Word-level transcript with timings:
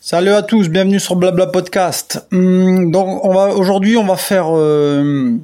Salut 0.00 0.30
à 0.30 0.42
tous, 0.42 0.68
bienvenue 0.68 1.00
sur 1.00 1.16
Blabla 1.16 1.46
Podcast. 1.46 2.26
Hum, 2.32 2.90
donc 2.90 3.24
aujourd'hui 3.24 3.96
on 3.96 4.04
va 4.04 4.16
faire 4.16 4.46
euh, 4.48 5.36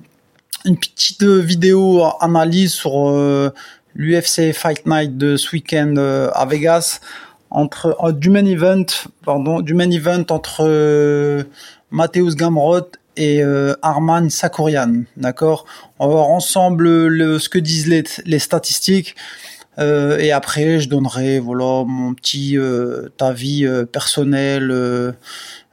une 0.64 0.76
petite 0.76 1.22
vidéo 1.22 2.02
analyse 2.20 2.72
sur 2.72 3.10
euh, 3.10 3.52
l'UFC 3.94 4.52
Fight 4.52 4.86
Night 4.86 5.16
de 5.16 5.36
ce 5.36 5.50
week-end 5.52 5.94
euh, 5.96 6.30
à 6.34 6.46
Vegas 6.46 7.00
entre 7.50 8.12
du 8.12 8.30
main 8.30 8.46
event 8.46 8.86
entre 10.28 11.44
Mateusz 11.90 12.36
Gamrot 12.36 12.92
et 13.16 13.42
Arman 13.82 14.30
Sakurian, 14.30 15.02
d'accord? 15.16 15.64
On 15.98 16.06
va 16.06 16.14
voir 16.14 16.28
ensemble 16.28 17.08
le, 17.08 17.38
ce 17.40 17.48
que 17.48 17.58
disent 17.58 17.88
les 18.24 18.38
statistiques. 18.38 19.16
Euh, 19.80 20.18
et 20.18 20.30
après, 20.30 20.80
je 20.80 20.88
donnerai 20.88 21.38
voilà 21.38 21.84
mon 21.86 22.12
petit 22.14 22.58
euh, 22.58 23.08
avis 23.20 23.66
euh, 23.66 23.84
personnel, 23.84 25.14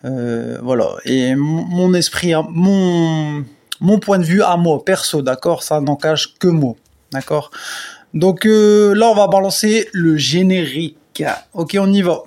voilà, 0.04 0.90
et 1.04 1.36
mon, 1.36 1.94
esprit, 1.94 2.34
mon 2.50 3.44
mon 3.82 4.00
point 4.00 4.18
de 4.18 4.24
vue 4.24 4.42
à 4.42 4.56
moi 4.56 4.84
perso, 4.84 5.22
d'accord, 5.22 5.62
ça 5.62 5.82
n'engage 5.82 6.36
que 6.40 6.48
moi, 6.48 6.76
d'accord. 7.12 7.52
Donc 8.14 8.46
là, 8.46 9.10
on 9.10 9.16
va 9.16 9.28
balancer 9.28 9.90
le 9.92 10.16
générique. 10.16 11.24
Ok, 11.54 11.76
on 11.80 11.92
y 11.92 12.02
va. 12.02 12.24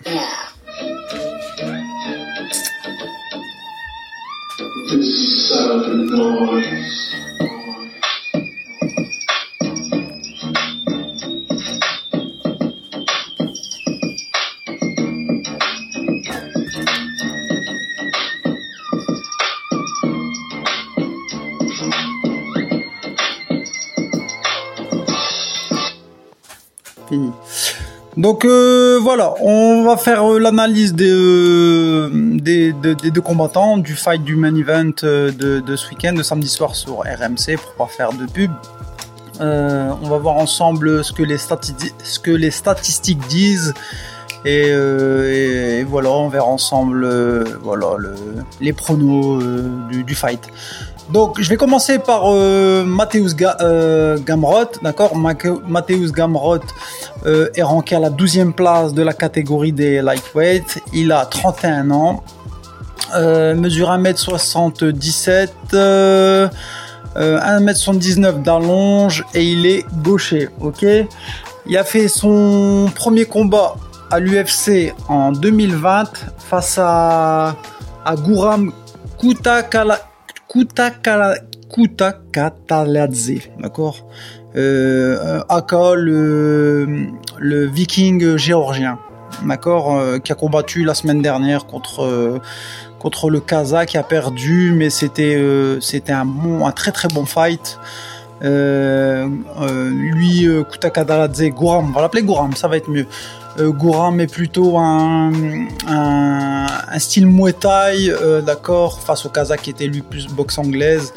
Donc 28.21 28.45
euh, 28.45 28.99
voilà, 29.01 29.33
on 29.41 29.83
va 29.83 29.97
faire 29.97 30.31
euh, 30.31 30.39
l'analyse 30.39 30.93
des, 30.93 31.11
euh, 31.11 32.11
des, 32.13 32.71
deux 32.75 33.23
combattants, 33.23 33.79
du 33.79 33.95
fight 33.95 34.23
du 34.23 34.37
main 34.37 34.55
event 34.55 34.93
de, 35.03 35.75
ce 35.75 35.89
week-end, 35.89 36.13
de 36.13 36.23
samedi 36.23 36.49
soir 36.49 36.75
sur 36.75 36.99
RMC, 36.99 37.57
pour 37.57 37.87
pas 37.87 37.87
faire 37.87 38.13
de 38.13 38.27
pub. 38.27 38.51
On 39.41 40.07
va 40.11 40.19
voir 40.19 40.37
ensemble 40.37 41.03
ce 41.03 41.13
que 41.13 41.23
les, 41.23 42.51
statistiques 42.51 43.27
disent. 43.29 43.73
Et, 44.45 45.83
voilà, 45.85 46.11
on 46.11 46.29
verra 46.29 46.47
ensemble 46.47 47.09
voilà, 47.63 47.97
le, 47.97 48.15
les 48.61 48.75
pronos 48.75 49.43
du 49.89 50.15
fight. 50.15 50.47
Donc, 51.13 51.41
je 51.41 51.49
vais 51.49 51.57
commencer 51.57 51.99
par 51.99 52.23
euh, 52.27 52.85
Mateusz 52.85 53.35
Ga 53.35 53.57
euh, 53.61 54.17
Gamrot, 54.19 54.79
d'accord? 54.81 55.17
Mateusz 55.17 56.13
Gamrot 56.13 56.61
euh, 57.27 57.49
est 57.57 57.63
ranké 57.63 57.97
à 57.97 57.99
la 57.99 58.11
12e 58.11 58.53
place 58.53 58.95
de 58.95 59.03
la 59.03 59.13
catégorie 59.13 59.73
des 59.73 60.03
lightweight. 60.03 60.81
Il 60.93 61.11
a 61.11 61.27
31 61.27 61.91
ans, 61.91 62.23
euh, 63.17 63.57
mesure 63.57 63.91
1m77, 63.91 65.49
euh, 65.75 66.49
1m79 67.17 68.43
d'allonge 68.43 69.25
et 69.35 69.43
il 69.43 69.67
est 69.67 69.85
gaucher, 70.03 70.49
ok? 70.61 70.87
Il 71.67 71.77
a 71.77 71.83
fait 71.83 72.07
son 72.07 72.89
premier 72.95 73.25
combat 73.25 73.75
à 74.13 74.21
l'UFC 74.21 74.95
en 75.09 75.33
2020 75.33 76.05
face 76.39 76.79
à, 76.81 77.57
à 78.05 78.15
Guram 78.15 78.73
Kutakala 79.19 80.10
Kuta, 80.51 80.91
Kuta 81.73 82.19
Kataladze, 82.33 83.35
d'accord? 83.61 84.05
Euh, 84.57 85.43
aka 85.49 85.95
le, 85.95 87.07
le 87.39 87.67
viking 87.67 88.37
géorgien, 88.37 88.99
d'accord? 89.47 89.97
Euh, 89.97 90.19
Qui 90.19 90.33
a 90.33 90.35
combattu 90.35 90.83
la 90.83 90.95
semaine 90.95 91.23
dernière 91.23 91.67
contre, 91.67 92.03
euh, 92.03 92.41
contre 92.99 93.31
le 93.31 93.39
Kazakh, 93.39 93.91
qui 93.91 93.99
a 93.99 94.03
perdu, 94.03 94.73
mais 94.75 94.91
c'était 94.91 95.37
un, 96.09 96.25
bon, 96.25 96.67
un 96.67 96.73
très 96.73 96.91
très 96.91 97.07
bon 97.07 97.27
fight. 97.27 97.79
Lui, 98.43 100.49
Kuta 100.69 100.91
Kataladze, 100.91 101.45
Gouram, 101.51 101.91
on 101.91 101.93
va 101.93 102.01
l'appeler 102.01 102.25
Gouram, 102.25 102.57
ça 102.57 102.67
va 102.67 102.77
être 102.77 102.91
mieux. 102.91 103.07
Euh, 103.61 103.73
Gouram 103.73 104.21
est 104.21 104.33
plutôt 104.33 104.79
un, 104.79 105.31
style 106.99 107.27
Muay 107.27 107.53
Thai, 107.53 108.11
euh, 108.11 108.41
d'accord, 108.41 109.01
face 109.01 109.27
au 109.27 109.29
Kazakh 109.29 109.63
qui 109.63 109.71
était 109.71 109.87
lui 109.87 110.03
plus 110.03 110.29
boxe 110.29 110.59
anglaise. 110.59 111.13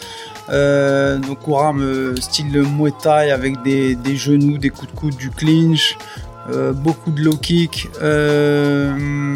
Euh, 0.50 1.20
donc 1.20 1.42
Gouram 1.44 1.82
euh, 1.82 2.16
style 2.18 2.52
Muay 2.62 2.92
Thai 3.02 3.32
avec 3.32 3.62
des, 3.64 3.96
des, 3.96 4.18
genoux, 4.18 4.58
des 4.58 4.70
coups 4.70 4.92
de 4.92 4.98
coude, 4.98 5.16
du 5.16 5.30
clinch, 5.30 5.98
euh, 6.52 6.74
beaucoup 6.74 7.12
de 7.12 7.22
low 7.22 7.38
kick, 7.38 7.88
un 8.02 9.36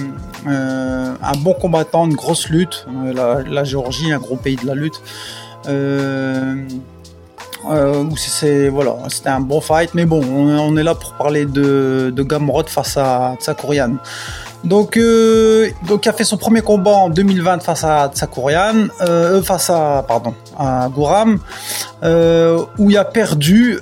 bon 1.40 1.54
combattant, 1.54 2.06
une 2.06 2.16
grosse 2.16 2.50
lutte. 2.50 2.86
La, 3.14 3.42
la, 3.44 3.64
Géorgie, 3.64 4.12
un 4.12 4.20
gros 4.20 4.36
pays 4.36 4.58
de 4.58 4.68
la 4.68 4.76
lutte. 4.76 5.02
Euh, 7.72 8.06
c'est 8.16 8.70
voilà, 8.70 8.96
c'était 9.10 9.30
un 9.30 9.40
bon 9.40 9.62
fight, 9.62 9.94
mais 9.94 10.06
bon, 10.06 10.24
on, 10.24 10.78
est 10.78 10.84
là 10.84 10.96
pour 10.96 11.14
parler 11.14 11.46
de, 11.46 12.12
de 12.16 12.24
Gamrot 12.24 12.64
face 12.68 12.98
à 12.98 13.36
Tsakurian. 13.40 13.96
Donc, 14.64 14.98
euh, 14.98 15.70
donc, 15.88 16.06
il 16.06 16.10
a 16.10 16.14
fait 16.14 16.24
son 16.24 16.38
premier 16.38 16.62
combat 16.62 16.92
en 16.92 17.10
2020 17.10 17.62
face 17.62 17.84
à 17.84 18.10
Tsakurian, 18.14 18.88
euh, 19.02 19.42
face 19.42 19.70
à 19.70 20.04
pardon 20.08 20.34
à 20.58 20.90
Gouram, 20.90 21.40
où 22.04 22.90
il 22.90 22.98
a 22.98 23.06
perdu 23.06 23.80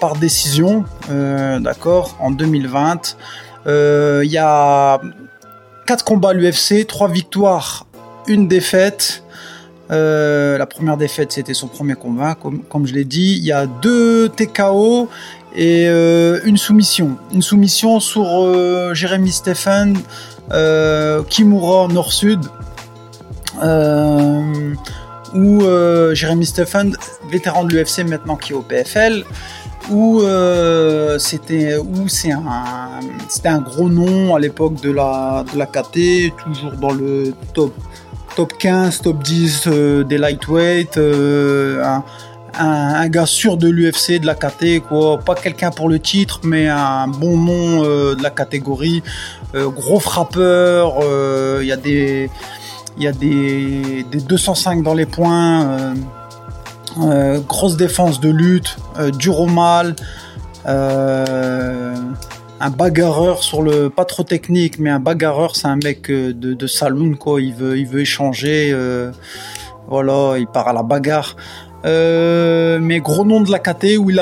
par 0.00 0.16
décision, 0.16 0.84
d'accord, 1.08 2.16
en 2.20 2.30
2020. 2.30 3.16
il 3.66 4.30
y 4.30 4.38
a 4.38 5.00
quatre 5.86 6.04
combats 6.04 6.30
à 6.30 6.32
l'UFC, 6.32 6.86
trois 6.86 7.08
victoires, 7.08 7.86
une 8.26 8.48
défaite. 8.48 9.23
Euh, 9.90 10.56
la 10.56 10.66
première 10.66 10.96
défaite, 10.96 11.32
c'était 11.32 11.54
son 11.54 11.68
premier 11.68 11.94
combat, 11.94 12.36
comme, 12.36 12.86
je 12.86 12.94
l'ai 12.94 13.04
dit. 13.04 13.36
Il 13.38 13.44
y 13.44 13.52
a 13.52 13.66
deux 13.66 14.28
TKO 14.30 15.08
et 15.54 15.86
euh, 15.88 16.40
une 16.44 16.56
soumission. 16.56 17.16
Une 17.32 17.42
soumission 17.42 18.00
sur 18.00 18.26
euh, 18.26 18.94
Jérémy 18.94 19.30
Stephen, 19.30 19.96
euh, 20.52 21.22
Kimura 21.24 21.88
Nord-Sud, 21.88 22.40
où 25.34 25.62
Jérémy 26.12 26.46
Stephen, 26.46 26.96
vétéran 27.30 27.64
de 27.64 27.74
l'UFC 27.74 28.04
maintenant 28.08 28.36
qui 28.36 28.52
est 28.52 28.56
au 28.56 28.62
PFL, 28.62 29.24
où 29.90 30.22
c'était 31.18 31.74
un 33.44 33.58
gros 33.58 33.88
nom 33.88 34.34
à 34.34 34.38
l'époque 34.38 34.80
de 34.80 34.90
la 34.90 35.44
de 35.52 35.58
la 35.58 35.66
KT, 35.66 36.34
toujours 36.42 36.72
dans 36.72 36.92
le 36.92 37.32
top 37.52 37.72
top 38.34 38.52
15, 38.58 39.02
top 39.02 39.22
10 39.22 39.64
euh, 39.66 40.04
des 40.04 40.18
lightweight, 40.18 40.98
euh, 40.98 41.84
un, 42.58 43.08
gars 43.08 43.26
sûr 43.26 43.56
de 43.56 43.68
l'UFC, 43.68 44.20
de 44.20 44.26
la 44.26 44.34
KT, 44.34 44.80
quoi. 44.88 45.18
Pas 45.18 45.34
quelqu'un 45.34 45.70
pour 45.70 45.88
le 45.88 45.98
titre, 45.98 46.40
mais 46.44 46.68
un 46.68 47.08
bon 47.08 47.36
nom 47.36 47.84
euh, 47.84 48.14
de 48.14 48.22
la 48.22 48.30
catégorie. 48.30 49.02
Gros 49.54 50.00
frappeur, 50.00 50.98
il 51.60 51.66
y 51.66 51.72
a 51.72 51.76
des 51.76 52.28
y 52.98 53.06
a 53.06 53.12
des, 53.12 54.04
des 54.10 54.20
205 54.20 54.82
dans 54.82 54.94
les 54.94 55.06
points, 55.06 55.94
grosse 57.46 57.76
défense 57.76 58.18
de 58.18 58.30
lutte, 58.30 58.76
dur 59.16 59.38
au 59.38 59.46
mal 59.46 59.94
un 62.60 62.70
bagarreur 62.70 63.42
sur 63.42 63.62
le 63.62 63.90
pas 63.90 64.04
trop 64.04 64.22
technique 64.22 64.78
mais 64.78 64.90
un 64.90 65.00
bagarreur 65.00 65.56
c'est 65.56 65.66
un 65.66 65.76
mec 65.76 66.10
de, 66.10 66.32
de 66.32 66.66
saloon 66.66 67.14
quoi. 67.14 67.40
Il 67.40 67.54
veut 67.54 68.00
échanger 68.00 68.70
euh, 68.72 69.10
voilà 69.88 70.38
il 70.38 70.46
part 70.46 70.68
à 70.68 70.72
la 70.72 70.82
bagarre. 70.82 71.36
Euh, 71.84 72.78
mais 72.80 73.00
gros 73.00 73.26
nom 73.26 73.42
de 73.42 73.50
la 73.50 73.58
KT 73.58 73.98
où 73.98 74.10
il 74.10 74.18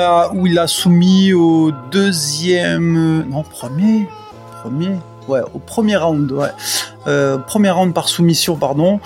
a 0.59 0.67
soumis 0.67 1.31
au 1.33 1.71
deuxième 1.91 3.23
non 3.29 3.43
premier 3.43 4.09
premier 4.61 4.97
ouais 5.29 5.41
au 5.53 5.59
premier 5.59 5.95
round 5.95 6.29
ouais. 6.31 6.49
Euh, 7.07 7.37
premier 7.37 7.69
round 7.69 7.93
par 7.93 8.09
soumission 8.09 8.55
pardon. 8.57 8.99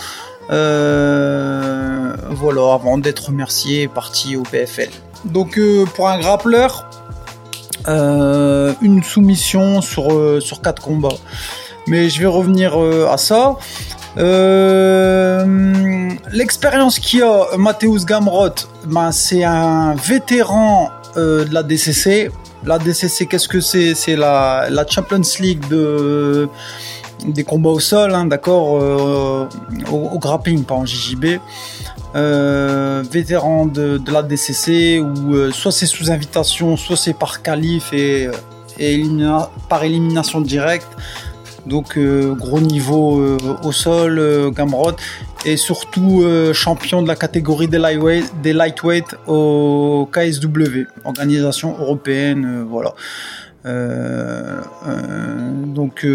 Euh, 0.50 2.16
voilà 2.30 2.74
avant 2.74 2.98
d'être 2.98 3.28
remercié 3.28 3.90
parti 3.90 4.38
au 4.38 4.44
PFL 4.44 4.88
donc 5.26 5.58
euh, 5.58 5.86
pour 5.86 6.08
un 6.08 6.20
grappleur 6.20 6.90
euh, 7.88 8.74
une 8.82 9.02
soumission 9.02 9.82
sur, 9.82 10.12
euh, 10.14 10.42
sur 10.42 10.62
quatre 10.62 10.82
combats. 10.82 11.18
Mais 11.88 12.10
je 12.10 12.20
vais 12.20 12.26
revenir 12.26 12.82
euh, 12.82 13.08
à 13.10 13.18
ça. 13.18 13.56
L'expérience 16.32 17.00
qu'il 17.00 17.24
a 17.24 17.46
Mateusz 17.58 18.06
Gamrot, 18.06 18.50
ben, 18.86 19.12
c'est 19.12 19.44
un 19.44 19.96
vétéran 19.96 20.90
de 21.16 21.48
la 21.52 21.64
DCC. 21.64 22.30
La 22.66 22.78
DCC, 22.78 23.26
qu'est-ce 23.28 23.48
que 23.48 23.62
c'est? 23.62 23.96
C'est 23.96 24.16
la, 24.16 24.68
la 24.70 24.86
Champions 24.86 25.22
League 25.40 25.66
de, 25.70 26.50
des 27.26 27.44
combats 27.44 27.70
au 27.70 27.80
sol, 27.80 28.14
hein, 28.14 28.26
d'accord, 28.26 28.72
au, 29.92 30.20
grappling, 30.20 30.64
pas 30.64 30.76
en 30.76 30.86
JJB. 30.86 31.40
Vétéran 32.14 33.66
de, 33.66 34.00
la 34.12 34.24
DCC, 34.24 35.00
ou 35.00 35.52
soit 35.52 35.72
c'est 35.72 35.86
sous 35.86 36.12
invitation, 36.12 36.78
soit 36.78 36.98
c'est 36.98 37.14
par 37.14 37.42
qualif 37.42 37.94
et, 37.94 38.30
et 38.80 39.04
par 39.70 39.84
élimination 39.84 40.42
directe. 40.42 40.90
Donc 41.66 42.00
gros 42.00 42.62
niveau 42.62 43.38
au 43.64 43.72
sol, 43.72 44.52
Gamrod 44.56 44.96
et 45.48 45.58
surtout 45.58 46.24
euh, 46.24 46.54
champion 46.54 47.02
de 47.02 47.08
la 47.08 47.16
catégorie 47.16 47.68
des 47.70 47.78
lightweight, 47.78 48.42
des 48.42 48.52
lightweight 48.54 49.16
au 49.28 50.10
KSW, 50.12 50.88
organisation 51.06 51.78
européenne, 51.80 52.46
euh, 52.46 52.66
voilà. 52.68 52.94
Euh, 53.66 54.62
donc 55.68 56.06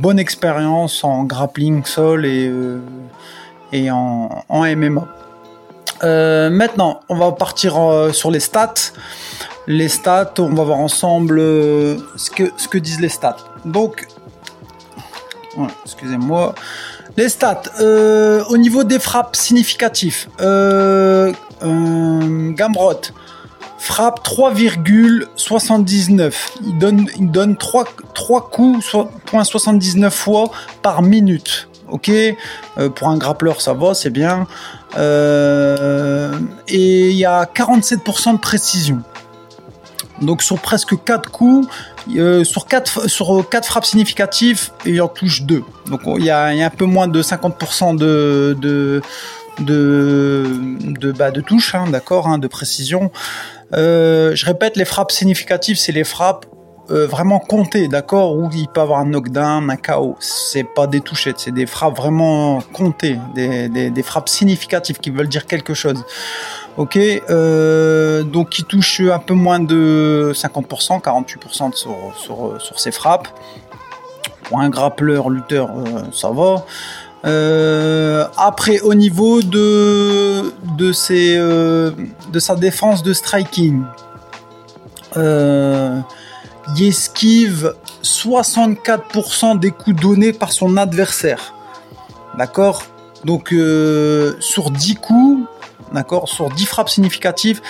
bonne 0.00 0.18
expérience 0.18 1.02
en 1.02 1.24
grappling 1.24 1.84
sol 1.84 2.26
et 2.26 2.52
et 3.72 3.90
en, 3.90 4.44
en 4.48 4.76
MMA. 4.76 5.06
maintenant, 6.50 7.00
on 7.08 7.16
va 7.16 7.32
partir 7.32 7.74
sur 8.12 8.30
les 8.30 8.40
stats. 8.40 8.74
Les 9.66 9.88
stats, 9.88 10.34
on 10.38 10.54
va 10.54 10.64
voir 10.64 10.78
ensemble 10.78 11.38
ce 11.38 12.30
que 12.30 12.44
ce 12.56 12.68
que 12.68 12.78
disent 12.78 13.00
les 13.00 13.08
stats. 13.08 13.38
Donc, 13.64 14.06
excusez-moi. 15.84 16.54
Les 17.16 17.28
stats. 17.28 17.62
Euh, 17.80 18.44
au 18.48 18.58
niveau 18.58 18.84
des 18.84 18.98
frappes 18.98 19.36
significatifs, 19.36 20.28
euh, 20.40 21.32
euh 21.62 22.50
Gamrot 22.52 23.00
frappe 23.78 24.22
3,79. 24.24 26.32
Il 26.62 26.78
donne, 26.78 27.06
il 27.18 27.30
donne 27.30 27.56
3, 27.56 27.84
3 28.14 28.50
coups, 28.50 28.94
79 29.44 30.14
fois 30.14 30.50
par 30.82 31.02
minute. 31.02 31.68
Ok, 31.88 32.10
euh, 32.10 32.90
pour 32.90 33.08
un 33.08 33.16
grappleur 33.16 33.60
ça 33.60 33.72
va, 33.72 33.94
c'est 33.94 34.10
bien. 34.10 34.46
et 34.96 37.10
il 37.10 37.16
y 37.16 37.24
a 37.24 37.44
47% 37.44 38.32
de 38.32 38.38
précision. 38.38 39.02
Donc 40.22 40.42
sur 40.42 40.58
presque 40.58 41.02
4 41.04 41.30
coups, 41.30 41.68
euh, 42.16 42.44
sur 42.44 42.66
4 42.66 43.08
sur 43.08 43.48
quatre 43.48 43.66
frappes 43.66 43.84
significatives, 43.84 44.70
il 44.84 45.00
en 45.02 45.08
touche 45.08 45.42
2. 45.42 45.62
Donc 45.90 46.00
il 46.18 46.24
y, 46.24 46.30
a, 46.30 46.46
un 46.46 46.70
peu 46.70 46.84
moins 46.84 47.08
de 47.08 47.22
50% 47.22 47.96
de 47.96 48.56
de 48.58 49.02
de 49.60 50.44
de, 50.80 51.12
bah, 51.12 51.30
de 51.30 51.40
touche, 51.40 51.74
hein, 51.74 51.86
d'accord, 51.90 52.28
hein, 52.28 52.38
de 52.38 52.46
précision. 52.46 53.10
Euh, 53.74 54.34
je 54.34 54.46
répète, 54.46 54.76
les 54.76 54.84
frappes 54.84 55.12
significatives, 55.12 55.76
c'est 55.76 55.92
les 55.92 56.04
frappes 56.04 56.46
euh, 56.88 57.06
vraiment 57.08 57.40
comptées, 57.40 57.88
d'accord, 57.88 58.36
où 58.36 58.48
il 58.54 58.68
peut 58.68 58.80
avoir 58.80 59.00
un 59.00 59.06
knockdown, 59.06 59.68
un 59.70 59.76
KO. 59.76 60.14
C'est 60.20 60.62
pas 60.62 60.86
des 60.86 61.00
touchettes, 61.00 61.40
c'est 61.40 61.50
des 61.50 61.66
frappes 61.66 61.96
vraiment 61.96 62.62
comptées, 62.72 63.18
des, 63.34 63.68
des, 63.68 64.02
frappes 64.04 64.28
significatives 64.28 64.98
qui 64.98 65.10
veulent 65.10 65.28
dire 65.28 65.46
quelque 65.46 65.74
chose. 65.74 66.04
Ok, 66.76 66.96
euh, 66.96 68.22
donc 68.22 68.60
il 68.60 68.66
touche 68.66 69.00
un 69.00 69.18
peu 69.18 69.34
moins 69.34 69.58
de 69.58 70.30
50%, 70.32 71.02
48% 71.02 71.74
sur, 71.74 71.96
sur, 72.16 72.54
sur 72.60 72.78
ses 72.78 72.92
frappes. 72.92 73.28
Pour 74.44 74.60
un 74.60 74.68
grappleur, 74.68 75.28
lutteur, 75.28 75.70
euh, 75.70 76.02
ça 76.12 76.30
va. 76.30 76.64
Euh, 77.24 78.26
après, 78.36 78.78
au 78.78 78.94
niveau 78.94 79.42
de, 79.42 80.52
de, 80.76 80.92
ses, 80.92 81.36
de 81.36 82.38
sa 82.38 82.54
défense 82.54 83.02
de 83.02 83.12
striking, 83.12 83.82
il 86.74 86.88
esquive 86.88 87.74
64% 88.02 89.58
des 89.58 89.70
coups 89.70 90.00
donnés 90.00 90.32
par 90.32 90.52
son 90.52 90.76
adversaire. 90.76 91.54
D'accord? 92.36 92.82
Donc, 93.24 93.54
sur 94.40 94.70
10 94.70 94.94
coups, 94.96 95.48
d'accord, 95.92 96.28
sur 96.28 96.50
10 96.50 96.66
frappes 96.66 96.88
significatives, 96.88 97.60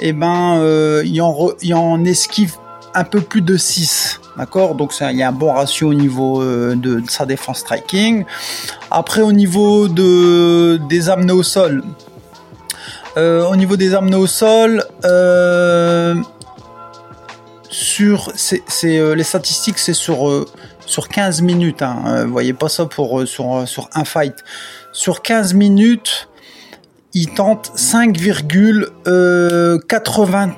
eh 0.00 0.12
ben, 0.12 0.58
euh, 0.58 1.02
il, 1.04 1.22
en 1.22 2.04
esquive 2.04 2.54
un 2.94 3.04
peu 3.04 3.20
plus 3.20 3.42
de 3.42 3.56
6. 3.56 4.20
D'accord? 4.36 4.74
Donc 4.74 4.92
il 5.00 5.16
y 5.16 5.22
a 5.22 5.28
un 5.28 5.32
bon 5.32 5.52
ratio 5.52 5.88
au 5.88 5.94
niveau 5.94 6.42
euh, 6.42 6.74
de, 6.74 7.02
sa 7.08 7.26
défense 7.26 7.60
striking. 7.60 8.24
Après 8.90 9.22
au 9.22 9.32
niveau 9.32 9.88
de, 9.88 10.78
des 10.88 11.08
amenés 11.08 11.32
au 11.32 11.42
sol. 11.42 11.82
Euh, 13.16 13.46
au 13.48 13.56
niveau 13.56 13.76
des 13.76 13.94
amenés 13.94 14.16
au 14.16 14.26
sol, 14.26 14.84
sur 17.78 18.32
c'est, 18.36 18.62
les 18.84 19.22
statistiques 19.22 19.78
c'est 19.78 19.92
sur 19.92 20.46
sur 20.86 21.08
15 21.08 21.42
minutes. 21.42 21.82
Hein. 21.82 22.24
vous 22.24 22.32
voyez 22.32 22.54
pas 22.54 22.68
ça 22.68 22.86
pour 22.86 23.26
sur 23.26 23.68
sur 23.68 23.90
un 23.92 24.04
fight. 24.04 24.36
Sur 24.92 25.20
15 25.20 25.52
minutes, 25.52 26.30
il 27.12 27.34
tente 27.34 27.70
5,80 27.76 30.52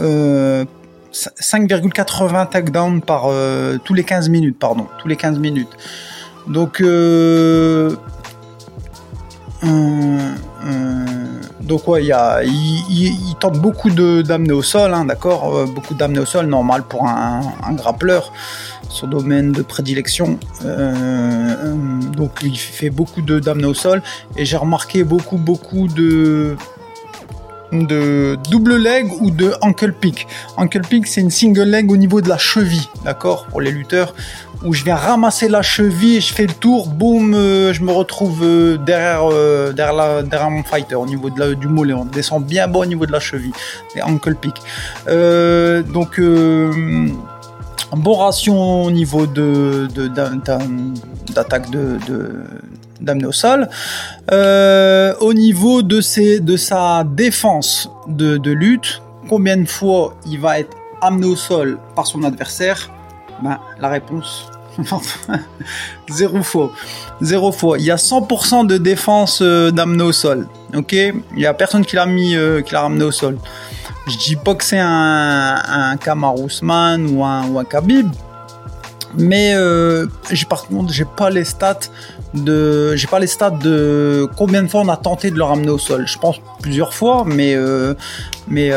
euh, 0.00 0.64
5,80 1.14 2.34
euh, 2.34 2.44
takedowns 2.46 3.00
par 3.00 3.26
euh, 3.26 3.78
tous 3.84 3.94
les 3.94 4.04
15 4.04 4.28
minutes, 4.28 4.58
pardon, 4.58 4.86
tous 4.98 5.08
les 5.08 5.16
15 5.16 5.38
minutes. 5.38 5.68
Donc 6.48 6.80
euh, 6.80 7.96
donc 11.64 11.88
ouais, 11.88 12.04
il, 12.04 13.34
tente 13.40 13.58
beaucoup 13.58 13.90
d'amener 13.90 14.52
au 14.52 14.62
sol, 14.62 14.92
hein, 14.94 15.04
d'accord, 15.04 15.66
beaucoup 15.66 15.94
d'amener 15.94 16.20
au 16.20 16.26
sol, 16.26 16.46
normal 16.46 16.84
pour 16.88 17.06
un, 17.06 17.42
grappleur 17.72 18.32
son 18.88 19.08
domaine 19.08 19.52
de 19.52 19.62
prédilection. 19.62 20.38
Euh, 20.64 21.54
donc 22.16 22.40
il 22.42 22.56
fait 22.56 22.90
beaucoup 22.90 23.22
de 23.22 23.40
d'amener 23.40 23.66
au 23.66 23.74
sol 23.74 24.02
et 24.36 24.44
j'ai 24.44 24.56
remarqué 24.56 25.02
beaucoup 25.02 25.36
beaucoup 25.36 25.88
de 25.88 26.56
de 27.72 28.38
double 28.50 28.76
leg 28.76 29.10
ou 29.20 29.30
de 29.30 29.52
ankle 29.60 29.92
pick. 29.92 30.26
Ankle 30.56 30.82
pick, 30.82 31.06
c'est 31.06 31.20
une 31.20 31.30
single 31.30 31.64
leg 31.64 31.90
au 31.90 31.96
niveau 31.96 32.20
de 32.20 32.28
la 32.28 32.38
cheville, 32.38 32.88
d'accord, 33.04 33.46
pour 33.46 33.60
les 33.60 33.72
lutteurs, 33.72 34.14
où 34.64 34.72
je 34.72 34.84
viens 34.84 34.96
ramasser 34.96 35.48
la 35.48 35.62
cheville 35.62 36.16
et 36.16 36.20
je 36.20 36.32
fais 36.32 36.46
le 36.46 36.54
tour, 36.54 36.88
boum, 36.88 37.34
euh, 37.34 37.72
je 37.72 37.82
me 37.82 37.92
retrouve 37.92 38.40
euh, 38.42 38.76
derrière, 38.78 39.28
derrière, 39.74 40.22
derrière, 40.24 40.50
mon 40.50 40.62
fighter, 40.62 40.94
au 40.94 41.06
niveau 41.06 41.30
du 41.30 41.68
mollet, 41.68 41.94
on 41.94 42.04
descend 42.04 42.44
bien 42.44 42.66
bas 42.66 42.80
au 42.80 42.86
niveau 42.86 43.06
de 43.06 43.12
la 43.12 43.20
cheville, 43.20 43.52
les 43.94 44.02
ankle 44.02 44.34
pick. 44.34 44.54
donc 45.92 46.20
bon 47.96 48.14
ration 48.14 48.84
au 48.84 48.90
niveau 48.90 49.26
de, 49.26 49.88
d'attaque 51.34 51.70
de, 51.70 51.98
d'amener 53.00 53.26
au 53.26 53.32
sol. 53.32 53.68
Euh, 54.32 55.14
au 55.20 55.34
niveau 55.34 55.82
de, 55.82 56.00
ses, 56.00 56.40
de 56.40 56.56
sa 56.56 57.04
défense 57.04 57.90
de, 58.08 58.36
de, 58.36 58.50
lutte, 58.50 59.02
combien 59.28 59.56
de 59.56 59.68
fois 59.68 60.14
il 60.26 60.40
va 60.40 60.58
être 60.58 60.76
amené 61.00 61.26
au 61.26 61.36
sol 61.36 61.78
par 61.94 62.06
son 62.06 62.22
adversaire? 62.22 62.90
Ben, 63.42 63.58
La 63.80 63.88
réponse, 63.88 64.48
zéro 66.08 66.42
fois. 66.42 66.72
Zéro 67.20 67.52
fois. 67.52 67.78
Il 67.78 67.84
y 67.84 67.90
a 67.90 67.96
100% 67.96 68.66
de 68.66 68.78
défense 68.78 69.40
euh, 69.42 69.70
d'amener 69.70 70.02
au 70.02 70.12
sol. 70.12 70.48
Ok? 70.74 70.92
Il 70.92 71.22
n'y 71.36 71.46
a 71.46 71.54
personne 71.54 71.84
qui 71.84 71.96
l'a 71.96 72.06
mis, 72.06 72.36
euh, 72.36 72.62
qui 72.62 72.72
l'a 72.72 72.82
ramené 72.82 73.04
au 73.04 73.12
sol. 73.12 73.38
Je 74.06 74.16
dis 74.18 74.36
pas 74.36 74.54
que 74.54 74.64
c'est 74.64 74.78
un, 74.78 75.56
un 75.66 75.96
ou 75.96 77.24
un, 77.24 77.48
ou 77.48 77.64
Khabib, 77.64 78.10
mais 79.16 79.54
euh, 79.54 80.06
par 80.48 80.64
contre 80.66 80.92
j'ai 80.92 81.06
pas 81.06 81.30
les 81.30 81.44
stats 81.44 81.78
de 82.34 82.94
j'ai 82.96 83.06
pas 83.06 83.18
les 83.18 83.26
stats 83.26 83.50
de 83.50 84.28
combien 84.36 84.62
de 84.62 84.68
fois 84.68 84.82
on 84.82 84.88
a 84.88 84.98
tenté 84.98 85.30
de 85.30 85.36
le 85.36 85.44
ramener 85.44 85.70
au 85.70 85.78
sol. 85.78 86.06
Je 86.06 86.18
pense 86.18 86.38
plusieurs 86.60 86.92
fois, 86.92 87.24
mais 87.26 87.54
euh, 87.54 87.94
mais 88.46 88.72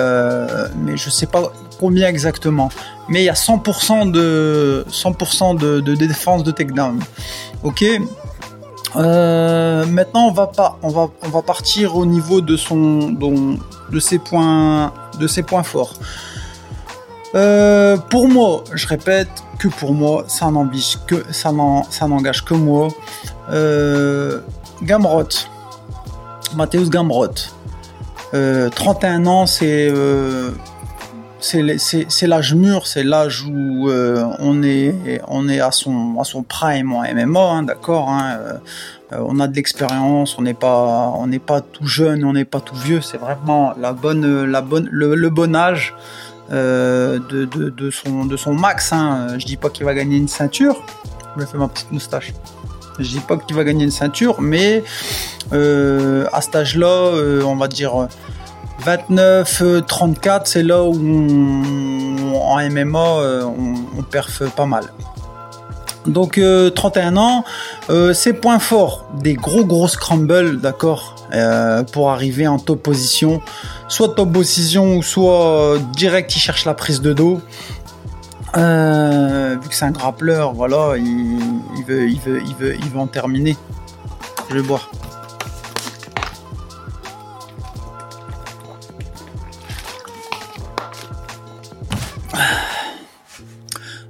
mais 0.78 0.96
je 0.96 1.10
sais 1.10 1.26
pas 1.26 1.52
combien 1.78 2.08
exactement. 2.08 2.70
Mais 3.10 3.22
il 3.22 3.26
y 3.26 3.30
a 3.30 3.34
100% 3.34 4.12
de 4.12 4.86
100% 4.90 5.58
de, 5.58 5.80
de, 5.80 5.96
défense 5.96 6.44
de. 6.44 6.54
Ok. 7.64 7.86
Euh, 8.96 9.86
maintenant, 9.86 10.28
on 10.28 10.32
va 10.32 10.48
pas, 10.48 10.78
on 10.82 10.90
va, 10.90 11.10
on 11.24 11.30
va 11.30 11.42
partir 11.42 11.96
au 11.96 12.06
niveau 12.06 12.42
de 12.42 12.58
son, 12.58 13.10
de 13.10 14.00
ses 14.00 14.20
points, 14.20 14.94
de 15.20 15.28
ses 15.28 15.44
points 15.44 15.64
forts. 15.64 15.94
Euh, 17.36 17.98
pour 17.98 18.28
moi, 18.28 18.64
je 18.74 18.88
répète 18.88 19.30
que 19.60 19.68
pour 19.68 19.94
moi, 19.94 20.26
ça 20.28 20.50
n'engage 20.50 20.98
que, 21.06 21.26
ça 21.32 21.52
n'engage 21.52 22.44
que 22.44 22.54
moi. 22.54 22.88
Euh, 23.52 24.42
Gamrot, 24.82 25.30
Mathéus 26.56 26.90
Gamrot, 26.90 27.28
31 28.32 29.26
ans, 29.26 29.46
c'est 29.46 29.92
c'est 31.40 32.28
l'âge 32.28 32.56
mûr, 32.56 32.88
c'est 32.88 33.04
l'âge 33.04 33.44
où 33.44 33.90
euh, 33.90 34.24
on 34.40 34.64
est 34.64 35.22
on 35.28 35.48
est 35.50 35.60
à 35.60 35.72
son 35.72 36.20
à 36.20 36.24
son 36.24 36.44
prime 36.44 36.94
en 36.94 37.02
MMA, 37.02 37.40
hein, 37.40 37.64
d'accord. 37.64 38.10
Hein, 38.10 38.38
euh, 39.14 39.18
on 39.26 39.40
a 39.40 39.48
de 39.48 39.56
l'expérience, 39.56 40.38
on 40.38 40.42
n'est 40.42 40.54
pas 40.54 41.14
pas 41.46 41.62
tout 41.62 41.88
jeune, 41.88 42.24
on 42.24 42.34
n'est 42.34 42.46
pas 42.46 42.60
tout 42.60 42.76
vieux. 42.76 43.02
C'est 43.02 43.18
vraiment 43.18 43.74
la 43.80 43.94
bonne 43.94 44.46
la 44.46 44.62
bonne 44.62 44.90
le, 44.92 45.30
bon 45.30 45.56
âge 45.56 45.94
de, 46.50 47.20
de, 47.46 47.92
son, 47.92 48.26
de 48.26 48.36
son 48.36 48.54
max. 48.54 48.92
Hein. 48.92 49.38
Je 49.38 49.46
dis 49.46 49.58
pas 49.58 49.70
qu'il 49.70 49.86
va 49.86 49.94
gagner 49.94 50.18
une 50.18 50.28
ceinture. 50.28 50.82
Je 51.36 51.42
vais 51.42 51.48
faire 51.48 51.60
ma 51.60 51.68
petite 51.68 51.92
moustache. 51.92 52.34
Je 53.00 53.08
dis 53.08 53.20
pas 53.20 53.38
qu'il 53.38 53.56
va 53.56 53.64
gagner 53.64 53.86
une 53.86 53.92
ceinture, 53.92 54.42
mais 54.42 54.84
à 55.52 56.42
cet 56.42 56.56
âge-là, 56.56 57.12
on 57.46 57.56
va 57.56 57.68
dire 57.68 58.08
29-34, 58.86 60.42
c'est 60.46 60.64
là 60.64 60.84
où 60.84 60.94
en 62.36 62.70
MMA 62.70 63.00
on, 63.00 63.76
on 63.98 64.04
perfe 64.04 64.44
pas 64.52 64.66
mal. 64.66 64.86
Donc 66.06 66.40
31 66.76 67.18
ans, 67.18 67.44
ses 68.14 68.34
points 68.34 68.60
forts, 68.60 69.06
des 69.16 69.34
gros 69.34 69.66
gros 69.66 69.88
scrambles, 69.88 70.62
d'accord, 70.62 71.16
pour 71.92 72.12
arriver 72.12 72.48
en 72.48 72.60
top 72.60 72.82
position, 72.82 73.42
soit 73.90 74.10
top 74.16 74.32
position 74.32 74.96
ou 74.96 75.04
soit 75.04 75.78
direct 75.94 76.34
il 76.36 76.40
cherche 76.40 76.64
la 76.66 76.74
prise 76.74 77.02
de 77.02 77.12
dos. 77.12 77.42
vu 78.56 78.62
que 79.70 79.76
c'est 79.76 79.86
un 79.86 79.92
grappleur, 79.92 80.54
voilà, 80.54 80.94
il, 80.96 81.84
veut, 81.86 82.10
il 82.10 82.20
veut, 82.20 82.42
il 82.46 82.56
veut, 82.56 82.76
il 82.76 82.90
veut 82.90 83.00
en 83.00 83.08
terminer. 83.08 83.58
Je 84.50 84.56
vais 84.56 84.62
boire. 84.62 84.90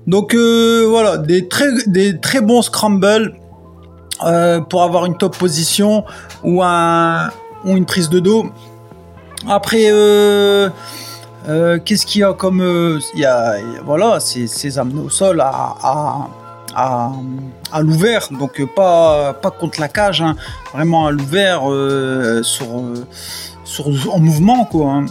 Donc 0.08 0.34
euh, 0.34 0.86
voilà, 0.90 1.18
des 1.18 1.48
très, 1.50 2.42
bons 2.42 2.62
scrambles 2.62 3.36
euh, 4.26 4.62
pour 4.62 4.84
avoir 4.84 5.06
une 5.06 5.18
top 5.18 5.38
position 5.38 6.06
ou, 6.44 6.64
un, 6.64 7.30
ou 7.66 7.76
une 7.76 7.86
prise 7.86 8.10
de 8.10 8.20
dos. 8.22 8.46
Après, 9.50 9.90
euh, 9.92 10.70
qu'est-ce 11.84 12.06
qu'il 12.06 12.22
y 12.22 12.24
a 12.24 12.34
comme... 12.34 13.00
Il 13.14 13.20
y 13.20 13.26
a, 13.26 13.56
voilà, 13.86 14.20
c'est 14.22 14.78
amené 14.78 15.02
au 15.02 15.10
sol 15.10 15.42
à, 15.42 15.76
à, 16.74 17.82
l'ouvert, 17.82 18.30
donc 18.32 18.64
pas, 18.76 19.34
contre 19.60 19.82
la 19.82 19.90
cage, 19.90 20.22
hein, 20.22 20.36
vraiment 20.74 21.08
à 21.08 21.12
l'ouvert 21.12 21.64
sur, 22.44 22.68
sur, 23.66 24.14
en 24.14 24.20
mouvement. 24.20 24.70
Hein 24.74 25.06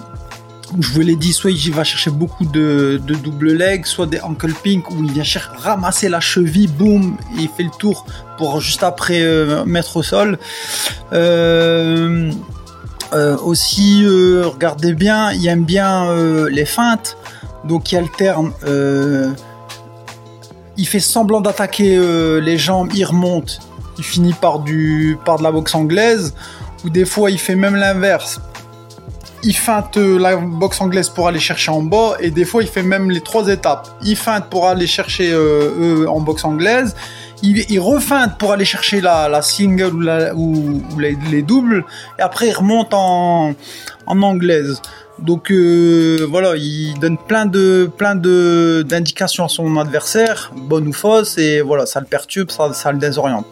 je 0.81 0.93
vous 0.93 1.01
l'ai 1.01 1.17
dit, 1.17 1.33
soit 1.33 1.51
il 1.51 1.73
va 1.73 1.85
chercher 1.85 2.11
beaucoup 2.11 2.45
de, 2.45 3.01
double 3.23 3.53
leg, 3.53 3.87
soit 3.87 4.07
des 4.07 4.21
ankle 4.21 4.53
pink 4.53 4.91
où 4.91 5.03
il 5.05 5.13
vient 5.13 5.25
chercher, 5.25 5.51
ramasser 5.59 6.09
la 6.09 6.21
cheville, 6.21 6.69
boum, 6.69 7.17
il 7.39 7.49
fait 7.49 7.63
le 7.63 7.71
tour 7.79 8.05
pour 8.37 8.61
juste 8.61 8.83
après 8.83 9.23
euh, 9.23 9.65
mettre 9.65 9.97
au 9.97 10.03
sol. 10.03 10.39
Euh, 11.13 12.31
euh, 13.13 13.37
aussi, 13.39 14.05
regardez 14.05 14.93
bien, 14.95 15.33
il 15.33 15.47
aime 15.47 15.65
bien 15.65 16.13
les 16.51 16.67
feintes, 16.67 17.17
donc 17.65 17.93
il 17.93 17.99
alterne. 17.99 18.53
il 20.77 20.87
fait 20.87 21.01
semblant 21.01 21.41
d'attaquer 21.41 21.99
les 22.41 22.59
jambes, 22.59 22.91
il 22.93 23.05
remonte, 23.05 23.61
il 23.99 24.05
finit 24.05 24.35
par 24.35 24.59
du 24.59 25.17
par 25.25 25.39
de 25.39 25.45
la 25.45 25.53
boxe 25.53 25.75
anglaise, 25.77 26.35
ou 26.85 26.91
des 26.91 27.05
fois 27.05 27.31
il 27.31 27.39
fait 27.39 27.55
même 27.55 27.77
l'inverse 27.77 28.41
il 29.43 29.57
feinte 29.57 29.97
la 29.97 30.37
boxe 30.37 30.81
anglaise 30.81 31.09
pour 31.09 31.29
aller 31.29 31.39
chercher 31.39 31.71
en 31.71 31.83
bas 31.83 32.17
et 32.21 32.31
des 32.31 32.45
fois 32.45 32.63
il 32.63 32.69
fait 32.69 32.83
même 32.83 33.11
les 33.11 33.21
trois 33.21 33.49
étapes. 33.49 33.89
Il 34.03 34.17
feinte 34.17 34.47
pour 34.51 34.67
aller 34.67 34.87
chercher 34.87 35.31
euh, 35.33 36.07
en 36.07 36.21
boxe 36.21 36.45
anglaise, 36.45 36.95
il, 37.43 37.65
il 37.71 37.81
refeinte 37.81 38.39
pour 38.39 38.53
aller 38.53 38.65
chercher 38.65 39.01
la, 39.01 39.43
single 39.43 40.33
ou, 40.35 40.83
les, 40.99 41.43
doubles 41.43 41.85
et 42.19 42.23
après 42.23 42.49
il 42.49 42.53
remonte 42.53 42.93
en, 42.93 43.55
anglaise. 44.07 44.81
Donc 45.19 45.51
euh, 45.51 46.27
voilà, 46.29 46.57
il 46.57 46.99
donne 46.99 47.17
plein 47.17 47.47
de 47.47 47.91
plein 47.97 48.15
de 48.15 48.85
d'indications 48.87 49.45
à 49.47 49.49
son 49.49 49.79
adversaire, 49.79 50.53
bonne 50.55 50.89
ou 50.89 50.93
fausse, 50.93 51.39
et 51.39 51.63
voilà, 51.63 51.87
ça 51.87 52.01
le 52.01 52.07
perturbe, 52.07 52.51
ça, 52.51 52.73
ça 52.75 52.93
le 52.93 52.99
désoriente. 52.99 53.47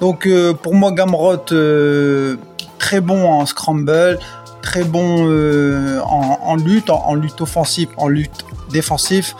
Donc 0.00 0.26
euh, 0.26 0.54
pour 0.54 0.74
moi, 0.74 0.90
Gamrot 0.92 1.44
très 2.82 3.00
bon 3.00 3.30
en 3.30 3.46
scramble, 3.46 4.18
très 4.62 4.84
bon 4.84 5.26
euh, 5.28 6.00
en, 6.00 6.56
lutte, 6.56 6.88
en, 6.88 7.14
lutte 7.14 7.40
offensive, 7.40 7.88
en 7.96 8.08
lutte 8.08 8.46
défensive. 8.70 9.34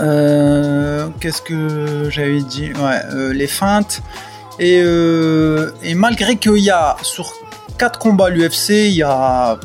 Euh, 0.00 1.08
qu'est-ce 1.20 1.42
que 1.42 2.08
j'avais 2.10 2.42
dit? 2.42 2.72
Euh, 2.76 3.32
les 3.32 3.46
feintes. 3.46 4.02
Et, 4.58 4.82
malgré 5.94 6.36
qu'il 6.36 6.58
y 6.58 6.70
a 6.70 6.96
sur 7.02 7.32
4 7.78 7.98
combats 8.00 8.28
l'UFC, 8.28 8.70
il 8.70 8.94
y 8.94 9.02
a, 9.02 9.58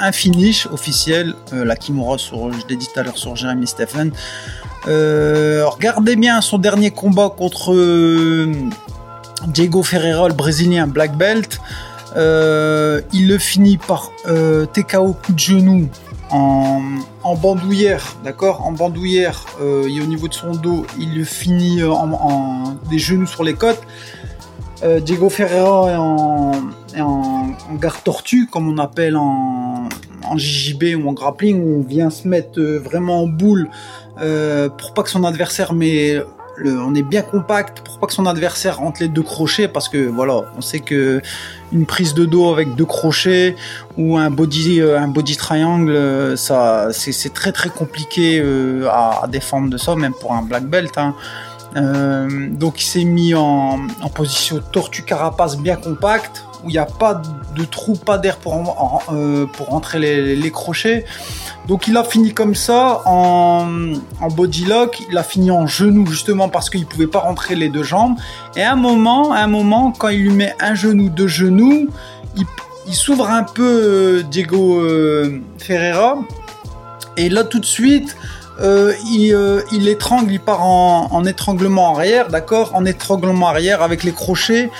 un 0.00 0.12
finish 0.12 0.66
officiel, 0.66 1.34
la 1.52 1.76
Kimura 1.76 2.16
sur, 2.16 2.50
je 2.52 2.66
l'ai 2.68 2.76
dit 2.76 2.88
tout 2.92 2.98
à 2.98 3.02
l'heure 3.02 3.18
sur 3.18 3.36
Jeremy 3.36 3.66
Stephen. 3.66 4.12
regardez 4.86 6.16
bien 6.16 6.40
son 6.40 6.56
dernier 6.56 6.90
combat 6.90 7.28
contre 7.28 7.74
Diego 9.48 9.82
Ferreira, 9.82 10.28
brésilien 10.30 10.86
black 10.86 11.14
belt. 11.16 11.60
Euh, 12.16 13.00
il 13.12 13.28
le 13.28 13.38
finit 13.38 13.76
par 13.76 14.10
euh, 14.26 14.66
TKO 14.66 15.12
coup 15.12 15.32
de 15.32 15.38
genou 15.38 15.88
en, 16.30 17.34
bandoulière, 17.36 18.16
d'accord? 18.24 18.66
En 18.66 18.72
bandoulière, 18.72 19.46
euh, 19.60 19.88
et 19.88 20.00
au 20.00 20.04
niveau 20.04 20.28
de 20.28 20.34
son 20.34 20.52
dos, 20.52 20.86
il 20.98 21.16
le 21.16 21.24
finit 21.24 21.82
en, 21.84 22.74
des 22.90 22.98
genoux 22.98 23.26
sur 23.26 23.44
les 23.44 23.54
côtes. 23.54 23.80
Diego 25.02 25.28
Ferreira 25.28 25.90
est 26.94 27.00
en, 27.00 27.48
garde 27.80 28.02
tortue, 28.04 28.46
comme 28.46 28.68
on 28.68 28.78
appelle 28.78 29.16
en, 29.16 29.88
en 30.24 30.36
JJB 30.36 31.02
ou 31.02 31.08
en 31.08 31.12
grappling, 31.12 31.60
où 31.62 31.80
on 31.80 31.82
vient 31.82 32.10
se 32.10 32.28
mettre 32.28 32.60
vraiment 32.60 33.22
en 33.22 33.26
boule 33.26 33.68
pour 34.16 34.94
pas 34.94 35.02
que 35.02 35.10
son 35.10 35.24
adversaire 35.24 35.72
met 35.72 36.22
on 36.64 36.94
est 36.94 37.02
bien 37.02 37.22
compact 37.22 37.80
pour 37.80 37.98
pas 37.98 38.06
que 38.06 38.12
son 38.12 38.26
adversaire 38.26 38.78
rentre 38.78 39.00
les 39.00 39.08
deux 39.08 39.22
crochets 39.22 39.68
parce 39.68 39.88
que 39.88 40.08
voilà, 40.08 40.42
on 40.56 40.60
sait 40.60 40.80
que 40.80 41.20
une 41.72 41.86
prise 41.86 42.14
de 42.14 42.24
dos 42.24 42.50
avec 42.52 42.74
deux 42.74 42.84
crochets 42.84 43.56
ou 43.96 44.16
un 44.16 44.30
body 44.30 44.80
euh, 44.80 44.98
un 44.98 45.08
body 45.08 45.36
triangle, 45.36 45.90
euh, 45.90 46.36
ça 46.36 46.88
c'est 46.92 47.32
très 47.32 47.52
très 47.52 47.68
compliqué 47.68 48.40
euh, 48.42 48.88
à, 48.90 49.26
défendre 49.28 49.70
de 49.70 49.76
ça, 49.76 49.94
même 49.96 50.14
pour 50.14 50.32
un 50.32 50.42
black 50.42 50.64
belt. 50.64 50.96
Hein. 50.96 51.14
donc 52.50 52.80
il 52.80 52.84
s'est 52.84 53.04
mis 53.04 53.34
en, 53.34 53.78
en 54.00 54.08
position 54.08 54.60
tortue 54.72 55.02
carapace 55.02 55.58
bien 55.58 55.76
compacte 55.76 56.47
où 56.64 56.70
il 56.70 56.72
n'y 56.72 56.78
a 56.78 56.86
pas 56.86 57.20
de 57.56 57.64
trou, 57.64 57.94
pas 57.94 58.18
d'air 58.18 58.36
pour, 58.36 59.04
euh, 59.12 59.46
pour 59.46 59.68
rentrer 59.68 59.98
les, 59.98 60.50
crochets. 60.50 61.04
Donc 61.66 61.86
il 61.86 61.96
a 61.96 62.04
fini 62.04 62.32
comme 62.32 62.54
ça 62.54 63.02
en, 63.04 63.92
en 64.20 64.28
body 64.28 64.64
lock, 64.64 65.02
il 65.10 65.18
a 65.18 65.22
fini 65.22 65.50
en 65.50 65.66
genou 65.66 66.06
justement 66.06 66.48
parce 66.48 66.70
qu'il 66.70 66.80
ne 66.80 66.86
pouvait 66.86 67.06
pas 67.06 67.20
rentrer 67.20 67.54
les 67.54 67.68
deux 67.68 67.82
jambes. 67.82 68.16
Et 68.56 68.62
à 68.62 68.72
un 68.72 68.76
moment, 68.76 69.32
à 69.32 69.38
un 69.38 69.46
moment, 69.46 69.92
quand 69.92 70.08
il 70.08 70.22
lui 70.22 70.30
met 70.30 70.54
un 70.60 70.74
genou, 70.74 71.10
deux 71.10 71.28
genoux, 71.28 71.88
il, 72.36 72.94
s'ouvre 72.94 73.28
un 73.28 73.42
peu 73.42 73.62
euh, 73.62 74.22
Diego 74.22 74.80
euh, 74.80 75.40
Ferreira. 75.58 76.16
Et 77.16 77.28
là 77.28 77.44
tout 77.44 77.58
de 77.58 77.66
suite, 77.66 78.16
il, 78.60 79.62
il, 79.72 79.88
étrangle, 79.88 80.32
il 80.32 80.40
part 80.40 80.62
en 80.62 81.24
étranglement 81.24 81.94
arrière, 81.94 82.28
d'accord? 82.28 82.70
En 82.74 82.84
étranglement 82.84 83.48
arrière 83.48 83.82
avec 83.82 84.02
les 84.02 84.12
crochets. 84.12 84.70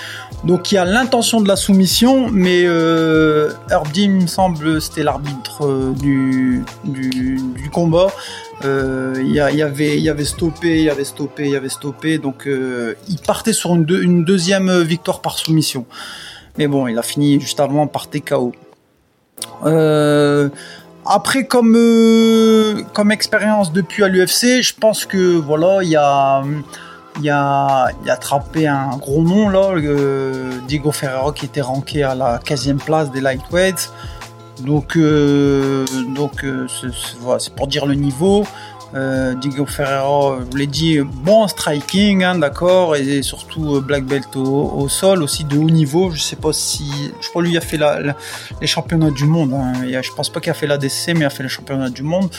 Donc 0.45 0.71
il 0.71 0.76
y 0.76 0.78
a 0.78 0.85
l'intention 0.85 1.40
de 1.40 1.49
la 1.49 1.57
soumission, 1.57 2.30
mais 2.30 2.62
euh, 2.64 3.50
il 3.97 4.11
me 4.11 4.26
semble, 4.26 4.80
c'était 4.80 5.02
l'arbitre 5.02 5.66
euh, 5.66 5.92
du, 5.92 6.62
du, 6.85 7.71
combat. 7.73 8.09
Euh, 8.64 9.14
il 9.18 9.33
y, 9.33 9.40
avait, 9.40 10.00
y 10.00 10.09
avait 10.09 10.25
stoppé, 10.25 10.78
il 10.78 10.85
y 10.85 10.90
avait 10.90 11.04
stoppé, 11.04 11.45
il 11.47 11.50
y 11.50 11.57
avait 11.57 11.68
stoppé. 11.68 12.18
Donc 12.18 12.47
euh, 12.47 12.95
il 13.09 13.18
partait 13.18 13.52
sur 13.52 13.75
une, 13.75 13.87
une, 14.00 14.25
deuxième 14.25 14.83
victoire 14.83 15.21
par 15.21 15.38
soumission. 15.38 15.87
Mais 16.57 16.68
bon, 16.68 16.87
il 16.87 16.97
a 16.99 17.02
fini 17.02 17.40
juste 17.40 17.59
avant 17.59 17.88
par 17.88 18.09
TKO. 18.09 18.52
après, 21.04 21.47
comme, 21.47 21.76
comme 22.92 23.11
expérience 23.11 23.73
depuis 23.73 24.04
à 24.04 24.09
l'UFC, 24.09 24.62
je 24.62 24.75
pense 24.75 25.04
que 25.04 25.37
voilà, 25.37 25.83
il 25.83 25.88
y 25.88 25.97
a 25.97 26.42
il 27.19 27.29
a, 27.31 27.89
il 28.03 28.11
a 28.11 28.15
attrapé 28.15 28.67
un 28.67 28.97
gros 28.97 29.23
nom 29.23 29.49
là, 29.49 29.75
Diego 30.67 30.93
Ferrero 30.93 31.33
qui 31.33 31.47
était 31.47 31.61
ranké 31.61 32.03
à 32.03 32.15
la 32.15 32.39
15e 32.39 32.77
place 32.77 33.11
des 33.11 33.21
lightweights. 33.21 33.91
Donc, 34.61 34.97
euh, 34.97 35.85
donc 36.15 36.45
euh, 36.45 36.67
c'est 37.39 37.55
pour 37.55 37.67
dire 37.67 37.87
le 37.87 37.95
niveau. 37.95 38.45
Euh, 38.95 39.35
Diego 39.35 39.67
Ferrero, 39.67 40.39
je 40.41 40.45
vous 40.51 40.57
l'ai 40.57 40.67
dit, 40.67 40.99
bon 41.01 41.47
striking, 41.47 42.25
hein, 42.25 42.39
d'accord, 42.39 42.97
et 42.97 43.23
surtout 43.23 43.83
black 43.83 44.05
belt 44.05 44.35
au, 44.35 44.89
sol, 44.89 45.23
aussi 45.23 45.45
de 45.45 45.59
haut 45.59 45.71
niveau. 45.71 46.11
Je 46.11 46.23
sais 46.23 46.37
pas 46.37 46.55
si, 46.55 47.13
je 47.21 47.29
crois 47.29 47.43
lui 47.43 47.57
a 47.57 47.61
fait 47.61 47.79
les 48.61 48.67
championnats 48.67 49.11
du 49.11 49.25
monde. 49.25 49.53
Hein. 49.53 49.73
je 49.85 50.11
pense 50.13 50.31
pas 50.31 50.41
qu'il 50.41 50.51
a 50.51 50.55
fait 50.55 50.67
l'ADC, 50.67 51.09
mais 51.09 51.21
il 51.21 51.25
a 51.25 51.31
fait 51.31 51.43
les 51.43 51.51
championnats 51.51 51.91
du 51.91 52.03
monde. 52.03 52.31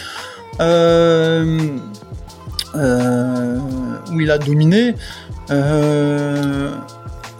Où 2.76 4.20
il 4.20 4.32
a 4.32 4.38
dominé. 4.38 4.96
Euh, 5.52 6.72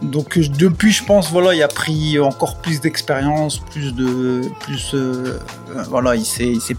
donc 0.02 0.40
depuis, 0.40 0.92
je 0.92 1.04
pense, 1.04 1.30
voilà, 1.30 1.54
il 1.54 1.62
a 1.62 1.68
pris 1.68 2.20
encore 2.20 2.56
plus 2.58 2.80
d'expérience, 2.80 3.60
plus 3.60 3.94
de, 3.94 4.42
plus, 4.62 4.96
voilà, 5.90 6.16
il 6.16 6.26
s'est, 6.26 6.48
il 6.48 6.62
s'est 6.62 6.74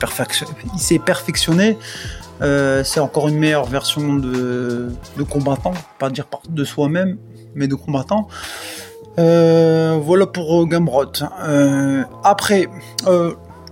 perfectionné, 0.98 1.78
c'est 2.82 3.00
encore 3.00 3.28
une 3.28 3.38
meilleure 3.38 3.66
version 3.66 4.14
de, 4.14 4.88
de 5.18 5.22
combattant, 5.22 5.74
pas 5.98 6.08
dire 6.08 6.24
de 6.48 6.64
soi-même, 6.64 7.18
mais 7.54 7.68
de 7.68 7.74
combattant. 7.74 8.26
voilà 9.18 10.26
pour 10.26 10.66
Gamrot. 10.66 11.12
après, 12.24 12.68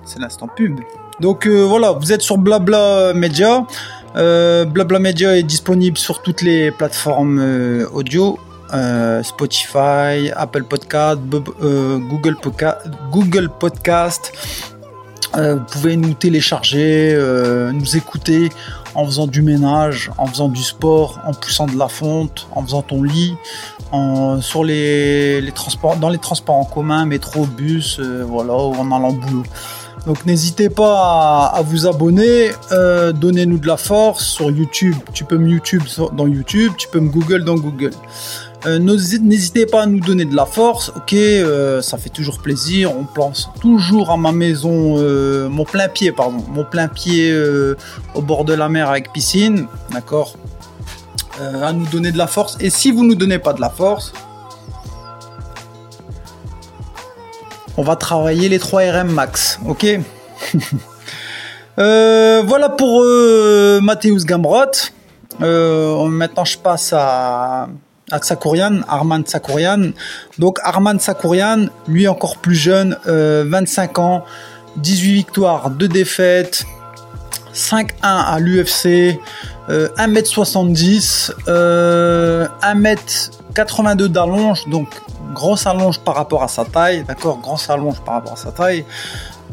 c'est 0.04 0.20
l'instant 0.20 0.49
pub. 0.54 0.78
Donc 1.20 1.47
voilà, 1.47 1.92
vous 1.92 2.12
êtes 2.12 2.23
sur 2.23 2.37
Blabla 2.37 3.14
Media. 3.14 3.66
Euh, 4.16 4.64
Blabla 4.64 4.98
Media 4.98 5.36
est 5.36 5.42
disponible 5.42 5.98
sur 5.98 6.22
toutes 6.22 6.42
les 6.42 6.70
plateformes 6.70 7.38
euh, 7.40 7.88
audio. 7.92 8.38
Euh, 8.74 9.22
Spotify, 9.22 10.30
Apple 10.36 10.64
Podcast, 10.64 11.20
Google, 11.20 12.36
Podcast. 13.48 14.32
vous 15.34 15.64
pouvez 15.72 15.96
nous 15.96 16.12
télécharger, 16.12 17.16
nous 17.72 17.96
écouter 17.96 18.50
en 18.94 19.06
faisant 19.06 19.26
du 19.26 19.40
ménage, 19.40 20.10
en 20.18 20.26
faisant 20.26 20.48
du 20.48 20.62
sport, 20.62 21.18
en 21.24 21.32
poussant 21.32 21.66
de 21.66 21.78
la 21.78 21.88
fonte, 21.88 22.46
en 22.52 22.62
faisant 22.62 22.82
ton 22.82 23.02
lit, 23.02 23.36
sur 24.42 24.64
les, 24.64 25.50
transports, 25.54 25.96
dans 25.96 26.10
les 26.10 26.18
transports 26.18 26.56
en 26.56 26.66
commun, 26.66 27.06
métro, 27.06 27.46
bus, 27.46 27.98
voilà, 28.00 28.52
ou 28.52 28.74
en 28.74 28.92
allant 28.92 29.08
au 29.08 29.12
boulot. 29.12 29.44
Donc 30.08 30.24
n'hésitez 30.24 30.70
pas 30.70 31.52
à, 31.54 31.60
vous 31.60 31.86
abonner, 31.86 32.50
euh, 32.72 33.12
donnez-nous 33.12 33.58
de 33.58 33.66
la 33.66 33.76
force 33.76 34.24
sur 34.24 34.50
YouTube. 34.50 34.96
Tu 35.12 35.24
peux 35.24 35.36
me 35.36 35.50
YouTube 35.50 35.82
dans 36.14 36.26
YouTube, 36.26 36.72
tu 36.78 36.88
peux 36.88 36.98
me 36.98 37.10
Google 37.10 37.44
dans 37.44 37.56
Google. 37.56 37.90
Euh, 38.64 38.78
n'hésitez 38.78 39.66
pas 39.66 39.82
à 39.82 39.86
nous 39.86 40.00
donner 40.00 40.24
de 40.24 40.34
la 40.34 40.46
force, 40.46 40.90
ok, 40.96 41.12
euh, 41.12 41.82
ça 41.82 41.98
fait 41.98 42.08
toujours 42.08 42.38
plaisir. 42.38 42.90
On 42.96 43.04
pense 43.04 43.50
toujours 43.60 44.10
à 44.10 44.16
ma 44.16 44.32
maison, 44.32 44.96
mon 45.50 45.64
plein 45.64 45.88
pied, 45.88 46.10
pardon, 46.10 46.42
mon 46.54 46.64
plein 46.64 46.88
pied 46.88 47.30
au 48.14 48.22
bord 48.22 48.46
de 48.46 48.54
la 48.54 48.70
mer 48.70 48.88
avec 48.88 49.12
piscine, 49.12 49.66
d'accord, 49.92 50.38
à 51.38 51.70
nous 51.74 51.86
donner 51.88 52.12
de 52.12 52.18
la 52.18 52.26
force. 52.26 52.56
Et 52.60 52.70
si 52.70 52.92
vous 52.92 53.04
nous 53.04 53.14
donnez 53.14 53.38
pas 53.38 53.52
de 53.52 53.60
la 53.60 53.68
force, 53.68 54.14
on 57.78 57.82
va 57.82 57.97
travailler 57.97 58.49
les 58.49 58.58
3 58.58 58.90
RM 58.90 59.12
max, 59.12 59.61
ok 59.64 59.87
euh, 61.78 62.42
Voilà 62.44 62.68
pour 62.70 63.02
euh, 63.04 63.80
Mathéus. 63.80 64.26
Euh, 65.40 66.08
maintenant, 66.08 66.44
je 66.44 66.58
passe 66.58 66.92
à, 66.92 67.68
à 68.11 68.18
Tsakourian, 68.18 68.80
Arman 68.88 69.23
Tsakourian. 69.23 69.92
Donc, 70.38 70.58
Arman 70.64 70.99
Tsakourian, 70.99 71.66
lui 71.87 72.08
encore 72.08 72.38
plus 72.38 72.56
jeune, 72.56 72.97
25 73.06 74.00
ans, 74.00 74.25
18 74.78 75.12
victoires, 75.12 75.70
2 75.70 75.87
défaites, 75.87 76.64
5-1 77.54 77.87
à 78.02 78.40
l'UFC, 78.40 79.20
1m70, 79.68 81.30
1m82 81.47 84.08
d'allonge, 84.08 84.66
donc 84.66 84.88
grosse 85.38 85.66
allonge 85.66 85.99
par 86.00 86.16
rapport 86.16 86.42
à 86.42 86.49
sa 86.49 86.64
taille, 86.64 87.04
d'accord, 87.04 87.38
grosse 87.38 87.71
allonge 87.71 88.00
par 88.00 88.14
rapport 88.14 88.35
à 88.35 88.37
sa 88.37 88.52
taille. 88.52 88.85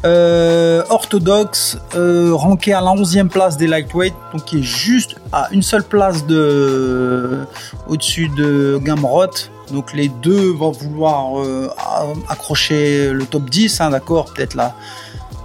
Euh, 0.04 0.84
orthodoxe, 0.90 1.80
euh, 1.96 2.32
ranké 2.34 2.74
à 2.74 2.82
la 2.82 2.92
11e 2.92 3.30
place 3.30 3.58
des 3.58 3.66
lightweight, 3.66 4.14
donc 4.34 4.44
qui 4.46 4.60
est 4.60 4.64
juste 4.64 5.16
à 5.32 5.48
une 5.52 5.64
seule 5.64 5.84
place 5.84 6.26
de 6.28 7.46
au-dessus 7.88 8.30
de 8.38 8.80
Gamrot. 8.84 9.50
Donc 9.72 9.94
les 9.94 10.10
deux 10.10 10.52
vont 10.52 10.72
vouloir 10.72 11.40
euh, 11.40 11.70
accrocher 12.30 13.12
le 13.14 13.26
top 13.26 13.50
10, 13.50 13.82
hein, 13.82 13.90
d'accord, 13.90 14.26
peut-être 14.26 14.54
la 14.54 14.76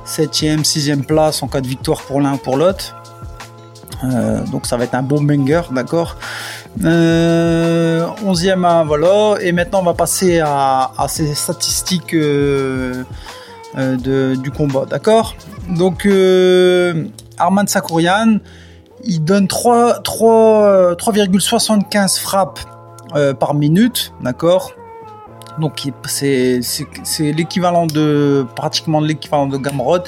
7e, 0.05 0.63
6e 0.63 1.05
place 1.05 1.43
en 1.43 1.49
cas 1.49 1.61
de 1.61 1.69
victoire 1.69 2.03
pour 2.03 2.21
l'un 2.21 2.35
ou 2.35 2.39
pour 2.39 2.57
l'autre. 2.57 2.97
donc 4.53 4.67
ça 4.67 4.77
va 4.77 4.85
être 4.85 4.95
un 4.95 5.03
bon 5.03 5.23
banger, 5.23 5.63
d'accord. 5.71 6.17
Euh, 6.85 8.07
11e, 8.25 8.65
hein, 8.65 8.85
voilà. 8.85 9.35
Et 9.41 9.51
maintenant, 9.53 9.81
on 9.81 9.85
va 9.85 9.95
passer 9.95 10.39
à, 10.41 10.93
ces 11.09 11.35
statistiques 11.35 12.15
euh, 12.15 13.03
euh, 13.77 14.37
du 14.37 14.51
combat, 14.51 14.85
d'accord? 14.87 15.35
Donc, 15.69 16.07
euh, 16.07 17.05
Arman 17.39 17.67
Sakourian, 17.67 18.39
il 19.05 19.25
donne 19.25 19.47
3,75 19.47 22.21
frappes 22.21 22.61
par 23.41 23.55
minute, 23.55 24.13
d'accord? 24.21 24.71
Donc 25.59 25.91
c'est 26.05 26.61
l'équivalent 27.21 27.87
de 27.87 28.47
pratiquement 28.55 29.01
l'équivalent 29.01 29.49
de 29.49 29.57
Gamrod. 29.57 30.05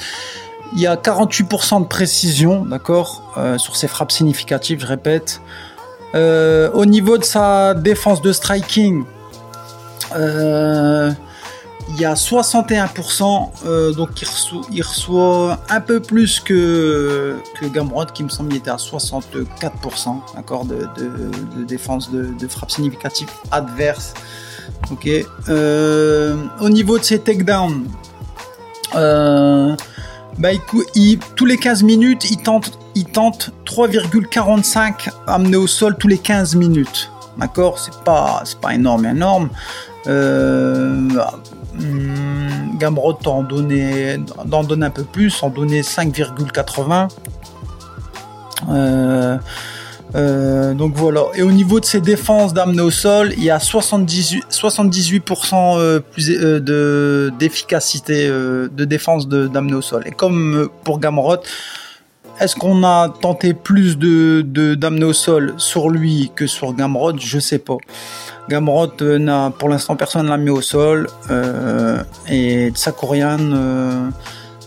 Il 0.73 0.79
y 0.79 0.87
a 0.87 0.95
48% 0.95 1.81
de 1.81 1.87
précision, 1.87 2.63
d'accord, 2.65 3.23
sur 3.57 3.75
ces 3.75 3.87
frappes 3.87 4.11
significatives, 4.11 4.79
je 4.79 4.87
répète. 4.87 5.41
Euh, 6.15 6.69
au 6.73 6.85
niveau 6.85 7.17
de 7.17 7.23
sa 7.23 7.73
défense 7.73 8.21
de 8.21 8.31
striking, 8.31 9.03
euh, 10.15 11.11
il 11.89 11.99
y 11.99 12.05
a 12.05 12.13
61%, 12.13 13.51
euh, 13.65 13.91
donc 13.93 14.09
il 14.71 14.81
reçoit, 14.81 15.59
un 15.69 15.81
peu 15.81 15.99
plus 15.99 16.39
que, 16.39 17.35
que 17.59 17.65
Gamrod, 17.65 18.11
qui 18.11 18.23
me 18.23 18.29
semble 18.29 18.55
était 18.55 18.69
à 18.69 18.75
64% 18.75 20.21
d'accord, 20.35 20.65
de, 20.65 20.87
défense 21.65 22.11
de, 22.11 22.33
de 22.39 22.47
frappe 22.47 22.71
significative 22.71 23.29
adverse. 23.51 24.13
Ok. 24.91 25.07
au 25.49 26.69
niveau 26.69 26.99
de 26.99 27.03
ses 27.03 27.19
takedowns, 27.19 27.85
bah, 28.93 30.49
il, 30.95 31.19
tous 31.35 31.45
les 31.45 31.57
15 31.57 31.83
minutes, 31.83 32.29
il 32.31 32.37
tente, 32.37 32.71
il 32.95 33.05
tente 33.05 33.51
3,45 33.65 35.09
amener 35.27 35.57
au 35.57 35.67
sol 35.67 35.95
tous 35.97 36.07
les 36.07 36.17
15 36.17 36.55
minutes. 36.55 37.11
D'accord? 37.37 37.79
C'est 37.79 38.03
pas, 38.03 38.41
c'est 38.45 38.59
pas 38.59 38.73
énorme, 38.73 39.05
énorme. 39.05 39.49
Euh, 40.07 41.09
hmm, 41.75 42.77
Gamrot 42.77 43.17
en 43.25 43.43
donnait, 43.43 44.19
donner 44.45 44.85
un 44.85 44.89
peu 44.89 45.03
plus, 45.03 45.41
en 45.41 45.49
donnait 45.49 45.81
5,80. 45.81 47.07
Euh, 48.69 49.37
euh, 50.15 50.73
donc 50.73 50.93
voilà. 50.95 51.23
Et 51.35 51.41
au 51.41 51.51
niveau 51.51 51.79
de 51.79 51.85
ses 51.85 52.01
défenses 52.01 52.53
d'amener 52.53 52.81
au 52.81 52.91
sol, 52.91 53.33
il 53.37 53.43
y 53.43 53.49
a 53.49 53.59
78, 53.59 54.45
78% 54.49 55.79
euh, 55.79 55.99
plus 55.99 56.27
de 56.27 57.31
d'efficacité 57.39 58.27
de 58.27 58.85
défense 58.85 59.27
d'amener 59.27 59.75
au 59.75 59.81
sol. 59.81 60.03
Et 60.05 60.11
comme 60.11 60.69
pour 60.83 60.99
Gamrot, 60.99 61.37
est-ce 62.43 62.55
qu'on 62.55 62.83
a 62.83 63.09
tenté 63.09 63.53
plus 63.53 63.97
de 63.97 64.41
d'amener 64.75 65.05
au 65.05 65.13
sol 65.13 65.53
sur 65.57 65.89
lui 65.89 66.31
que 66.35 66.45
sur 66.47 66.73
Gamrot? 66.73 67.17
Je 67.17 67.39
sais 67.39 67.59
pas. 67.59 67.77
Gamrot 68.49 68.91
n'a 69.01 69.51
pour 69.57 69.69
l'instant 69.69 69.95
personne 69.95 70.27
l'a 70.27 70.37
mis 70.37 70.49
au 70.49 70.61
sol 70.61 71.07
et 72.29 72.69
Tsakorian 72.71 74.11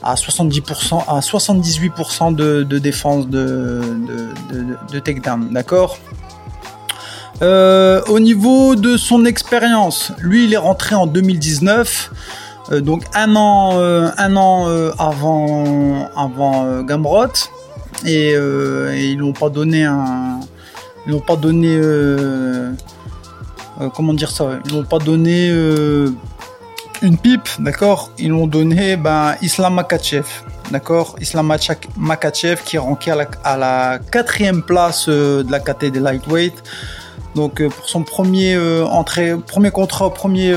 à 0.07 0.15
70%, 0.15 1.03
à 1.09 1.21
78% 1.21 2.35
de, 2.35 2.79
défense 2.79 3.29
de, 3.29 3.81
de, 4.93 4.99
takedown, 5.01 5.49
d'accord? 5.51 5.99
Euh, 7.43 8.01
Au 8.09 8.21
niveau 8.21 8.77
de 8.77 8.97
son 8.97 9.25
expérience, 9.25 10.13
lui 10.21 10.45
il 10.45 10.55
est 10.55 10.59
rentré 10.59 10.95
en 10.95 11.07
2019, 11.07 12.11
euh, 12.73 12.81
donc 12.81 13.03
un 13.15 13.35
an, 13.37 13.73
euh, 13.75 14.11
un 14.17 14.37
an 14.37 14.69
avant, 14.99 16.09
avant 16.17 16.83
Gamrot, 16.83 17.51
et, 18.05 18.33
ils 18.33 19.17
n'ont 19.17 19.33
pas 19.33 19.49
donné 19.49 19.85
un, 19.85 20.41
ils 21.07 21.13
n'ont 21.13 21.21
pas 21.21 21.37
donné, 21.37 21.81
comment 23.95 24.15
dire 24.15 24.31
ça, 24.31 24.59
ils 24.67 24.75
n'ont 24.75 24.85
pas 24.85 24.99
donné 24.99 25.51
une 27.03 27.19
pipe, 27.19 27.49
d'accord? 27.59 28.11
Ils 28.19 28.31
l'ont 28.31 28.47
donné 28.47 28.97
ben, 28.97 29.35
Islam 29.43 29.75
Makachev, 29.75 30.27
d'accord? 30.71 31.17
Islam 31.21 31.53
Makachev 31.97 32.63
qui 32.65 32.77
est 32.77 32.79
ranké 32.79 33.11
à 33.11 33.57
la, 33.57 33.99
quatrième 34.11 34.63
place 34.63 35.07
euh, 35.09 35.43
de 35.43 35.51
la 35.51 35.61
KT 35.61 35.87
des 35.87 36.01
lightweight. 36.01 36.55
Donc 37.35 37.61
euh, 37.61 37.69
pour 37.69 37.89
son 37.89 38.03
premier 38.03 38.55
euh, 38.55 38.87
entrée, 38.87 39.35
premier 39.37 39.71
contrat, 39.71 40.13
premier 40.13 40.55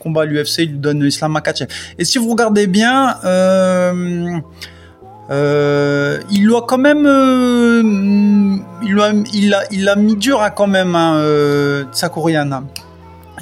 combat 0.00 0.22
à 0.22 0.24
l'UFC, 0.24 0.58
il 0.58 0.70
lui 0.70 0.78
donne 0.78 1.04
Islam 1.04 1.32
Makachev. 1.32 1.68
Et 1.98 2.04
si 2.04 2.18
vous 2.18 2.30
regardez 2.30 2.66
bien, 2.66 3.16
il 5.30 6.46
doit 6.46 6.64
quand 6.66 6.78
même, 6.78 7.04
il, 8.82 9.00
a, 9.00 9.12
il, 9.32 9.54
a, 9.54 9.62
il 9.70 9.88
a 9.88 9.96
mis 9.96 10.16
dur 10.16 10.40
à 10.40 10.50
quand 10.50 10.66
même 10.66 10.94
hein, 10.94 11.84
Tsakuriana. 11.92 12.62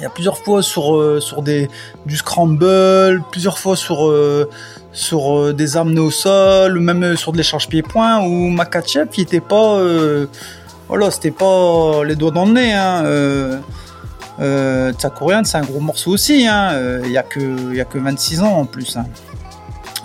Il 0.01 0.03
y 0.03 0.05
a 0.07 0.09
plusieurs 0.09 0.37
fois 0.39 0.63
sur 0.63 0.95
euh, 0.95 1.19
sur 1.19 1.43
des 1.43 1.69
du 2.07 2.17
scramble, 2.17 3.21
plusieurs 3.31 3.59
fois 3.59 3.75
sur 3.75 4.07
euh, 4.07 4.49
sur 4.93 5.37
euh, 5.37 5.53
des 5.53 5.77
amenés 5.77 5.99
au 5.99 6.09
sol, 6.09 6.79
même 6.79 7.15
sur 7.15 7.31
de 7.31 7.37
l'échange 7.37 7.67
pied-point 7.67 8.19
où 8.21 8.49
Makachev 8.49 9.09
il 9.17 9.21
était 9.21 9.41
pas 9.41 9.77
voilà 10.87 11.11
c'était 11.11 11.29
pas 11.29 12.03
les 12.03 12.15
doigts 12.15 12.31
dans 12.31 12.45
le 12.45 12.53
nez 12.53 12.73
hein, 12.73 13.03
Euh, 14.39 14.91
Tsakurian, 14.93 15.43
c'est 15.43 15.57
un 15.57 15.61
gros 15.61 15.81
morceau 15.81 16.11
aussi. 16.11 16.47
Hein. 16.47 16.71
Il 17.03 17.11
n'y 17.11 17.17
a, 17.17 17.21
que, 17.21 17.75
y 17.75 17.79
a 17.79 17.85
que 17.85 17.99
26 17.99 18.41
ans 18.41 18.53
en 18.61 18.65
plus. 18.65 18.97
Hein. 18.97 19.05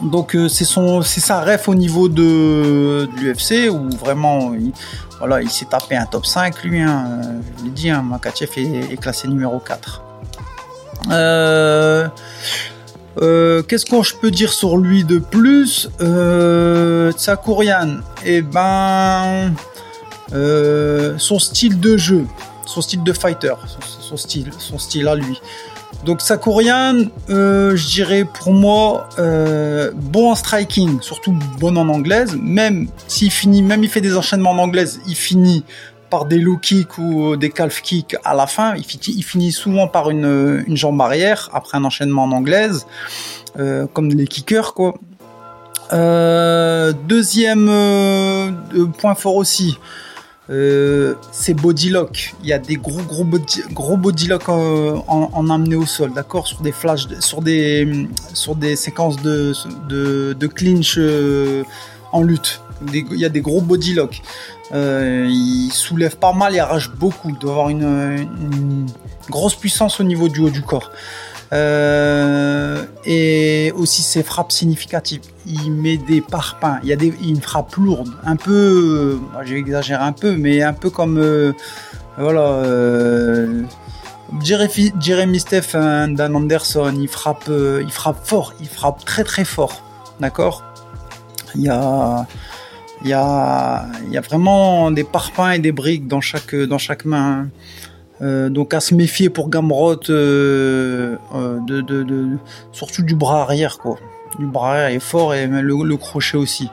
Donc 0.02 0.36
euh, 0.36 0.48
c'est 0.48 0.64
son, 0.64 1.02
c'est 1.02 1.20
sa 1.20 1.40
ref 1.40 1.68
au 1.68 1.74
niveau 1.74 2.08
de, 2.08 3.08
l'UFC 3.16 3.70
où 3.70 3.88
vraiment, 3.96 4.52
il, 4.54 4.72
voilà, 5.18 5.40
il 5.40 5.50
s'est 5.50 5.66
tapé 5.66 5.96
un 5.96 6.06
top 6.06 6.26
5 6.26 6.62
lui. 6.64 6.80
Hein. 6.80 7.20
Je 7.58 7.64
l'ai 7.64 7.70
dit, 7.70 7.90
hein, 7.90 8.02
Makachev 8.02 8.50
est, 8.56 8.96
classé 9.00 9.28
numéro 9.28 9.58
4. 9.58 10.02
Euh, 11.10 12.08
euh, 13.22 13.62
qu'est-ce 13.62 13.86
que 13.86 14.02
je 14.02 14.14
peux 14.14 14.30
dire 14.30 14.52
sur 14.52 14.76
lui 14.76 15.04
de 15.04 15.18
plus? 15.18 15.88
Euh, 16.00 17.10
Tsakurian, 17.12 18.00
eh 18.24 18.42
ben, 18.42 19.54
son 21.18 21.38
style 21.38 21.80
de 21.80 21.96
jeu, 21.96 22.26
son 22.66 22.82
style 22.82 23.02
de 23.02 23.12
fighter, 23.14 23.54
son 23.80 24.16
style, 24.18 24.50
son 24.58 24.78
style 24.78 25.08
à 25.08 25.14
lui. 25.14 25.40
Donc 26.04 26.20
Sakurian, 26.20 27.06
euh, 27.30 27.74
je 27.74 27.88
dirais 27.88 28.24
pour 28.24 28.52
moi 28.52 29.08
euh, 29.18 29.90
bon 29.94 30.30
en 30.30 30.34
striking, 30.34 31.00
surtout 31.00 31.36
bon 31.58 31.76
en 31.76 31.88
anglaise. 31.88 32.36
Même 32.40 32.88
s'il 33.08 33.30
finit, 33.30 33.62
même 33.62 33.82
il 33.82 33.90
fait 33.90 34.00
des 34.00 34.16
enchaînements 34.16 34.50
en 34.50 34.58
anglaise, 34.58 35.00
il 35.08 35.16
finit 35.16 35.64
par 36.10 36.26
des 36.26 36.38
low 36.38 36.58
kicks 36.58 36.98
ou 36.98 37.36
des 37.36 37.50
calf 37.50 37.82
kicks 37.82 38.16
à 38.24 38.34
la 38.34 38.46
fin. 38.46 38.74
Il 38.76 39.24
finit, 39.24 39.50
souvent 39.50 39.88
par 39.88 40.10
une, 40.10 40.64
jambe 40.76 41.00
arrière 41.00 41.50
après 41.52 41.76
un 41.78 41.84
enchaînement 41.84 42.24
en 42.24 42.32
anglaise, 42.32 42.86
euh, 43.58 43.86
comme 43.92 44.08
les 44.08 44.26
kickers 44.28 44.74
quoi. 44.74 44.94
deuxième 47.08 47.66
point 48.98 49.16
fort 49.16 49.34
aussi, 49.34 49.76
euh, 50.48 51.14
c'est 51.32 51.54
body. 51.54 51.92
Il 52.42 52.48
y 52.48 52.52
a 52.52 52.58
des 52.58 52.76
gros 52.76 53.02
gros 53.02 53.24
body, 53.24 53.62
gros 53.72 53.96
body 53.96 54.28
en, 54.32 55.02
en, 55.08 55.50
amené 55.50 55.74
au 55.76 55.86
sol, 55.86 56.12
d'accord, 56.12 56.46
sur 56.46 56.60
des 56.60 56.72
flashs, 56.72 57.08
sur 57.20 57.42
des 57.42 58.08
sur 58.32 58.54
des 58.54 58.76
séquences 58.76 59.16
de 59.22 59.52
de, 59.88 60.46
clinch 60.46 60.98
euh, 60.98 61.64
en 62.12 62.22
lutte. 62.22 62.60
il 62.92 63.18
y 63.18 63.24
a 63.24 63.28
des 63.28 63.40
gros 63.40 63.60
body 63.60 63.94
lock. 63.94 64.22
Euh, 64.72 65.26
il 65.28 65.70
soulève 65.72 66.16
pas 66.16 66.32
mal, 66.32 66.54
il 66.54 66.60
arrache 66.60 66.90
beaucoup. 66.90 67.30
Il 67.30 67.38
doit 67.38 67.52
avoir 67.52 67.68
une 67.68 68.86
grosse 69.28 69.54
puissance 69.54 69.98
au 70.00 70.04
niveau 70.04 70.28
du 70.28 70.40
haut 70.40 70.50
du 70.50 70.62
corps. 70.62 70.90
Euh, 71.52 72.84
et 73.04 73.72
aussi 73.76 74.02
ses 74.02 74.24
frappes 74.24 74.50
significatives. 74.50 75.20
Il 75.46 75.70
met 75.70 75.96
des 75.96 76.20
parpaings, 76.20 76.80
il 76.82 76.88
y 76.88 76.92
a 76.92 76.96
des, 76.96 77.14
une 77.22 77.40
frappe 77.40 77.76
lourde, 77.76 78.10
un 78.24 78.34
peu, 78.34 79.20
euh, 79.36 79.54
exagéré 79.54 80.02
un 80.02 80.12
peu, 80.12 80.36
mais 80.36 80.62
un 80.62 80.72
peu 80.72 80.90
comme, 80.90 81.18
euh, 81.18 81.52
voilà, 82.18 83.46
Jeremy 84.42 85.38
Stephen, 85.38 86.16
Dan 86.16 86.34
Anderson, 86.34 86.92
il 87.00 87.08
frappe, 87.08 87.48
il 87.48 87.92
frappe 87.92 88.26
fort, 88.26 88.54
il 88.60 88.66
frappe 88.66 89.04
très 89.04 89.22
très 89.22 89.44
fort, 89.44 89.84
d'accord? 90.18 90.64
Il 91.54 91.62
y 91.62 91.68
a, 91.68 92.26
il 93.02 93.08
y 93.08 93.12
a, 93.12 93.86
il 94.08 94.12
y 94.12 94.18
a 94.18 94.20
vraiment 94.20 94.90
des 94.90 95.04
parpaings 95.04 95.52
et 95.52 95.58
des 95.60 95.72
briques 95.72 96.08
dans 96.08 96.20
chaque, 96.20 96.56
dans 96.56 96.78
chaque 96.78 97.04
main. 97.04 97.48
Euh, 98.22 98.48
donc 98.48 98.72
à 98.72 98.80
se 98.80 98.94
méfier 98.94 99.28
pour 99.28 99.50
Gamrot, 99.50 100.08
euh, 100.08 101.16
euh, 101.34 102.36
surtout 102.72 103.02
du 103.02 103.14
bras 103.14 103.42
arrière 103.42 103.78
quoi. 103.78 103.98
Du 104.38 104.46
bras 104.46 104.72
arrière 104.72 104.88
est 104.88 105.00
fort 105.00 105.34
et 105.34 105.46
le, 105.46 105.96
crochet 105.96 106.36
aussi. 106.36 106.70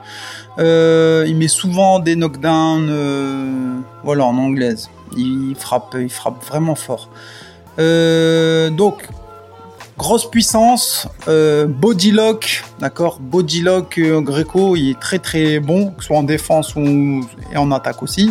il 0.58 1.36
met 1.36 1.48
souvent 1.48 1.98
des 1.98 2.16
knockdowns, 2.16 3.82
voilà 4.02 4.24
en 4.24 4.36
anglaise. 4.38 4.90
Il 5.16 5.54
frappe, 5.56 5.96
il 5.98 6.10
frappe 6.10 6.44
vraiment 6.44 6.74
fort. 6.74 7.08
donc 7.78 9.08
grosse 9.96 10.28
puissance, 10.28 11.08
body 11.26 12.10
lock, 12.10 12.64
d'accord, 12.80 13.18
body 13.20 13.62
lock 13.62 14.00
Greco, 14.00 14.76
il 14.76 14.90
est 14.90 15.00
très 15.00 15.18
très 15.18 15.60
bon, 15.60 15.90
que 15.92 16.02
ce 16.02 16.08
soit 16.08 16.18
en 16.18 16.22
défense 16.22 16.74
ou 16.74 17.20
et 17.52 17.56
en 17.56 17.70
attaque 17.70 18.02
aussi. 18.02 18.30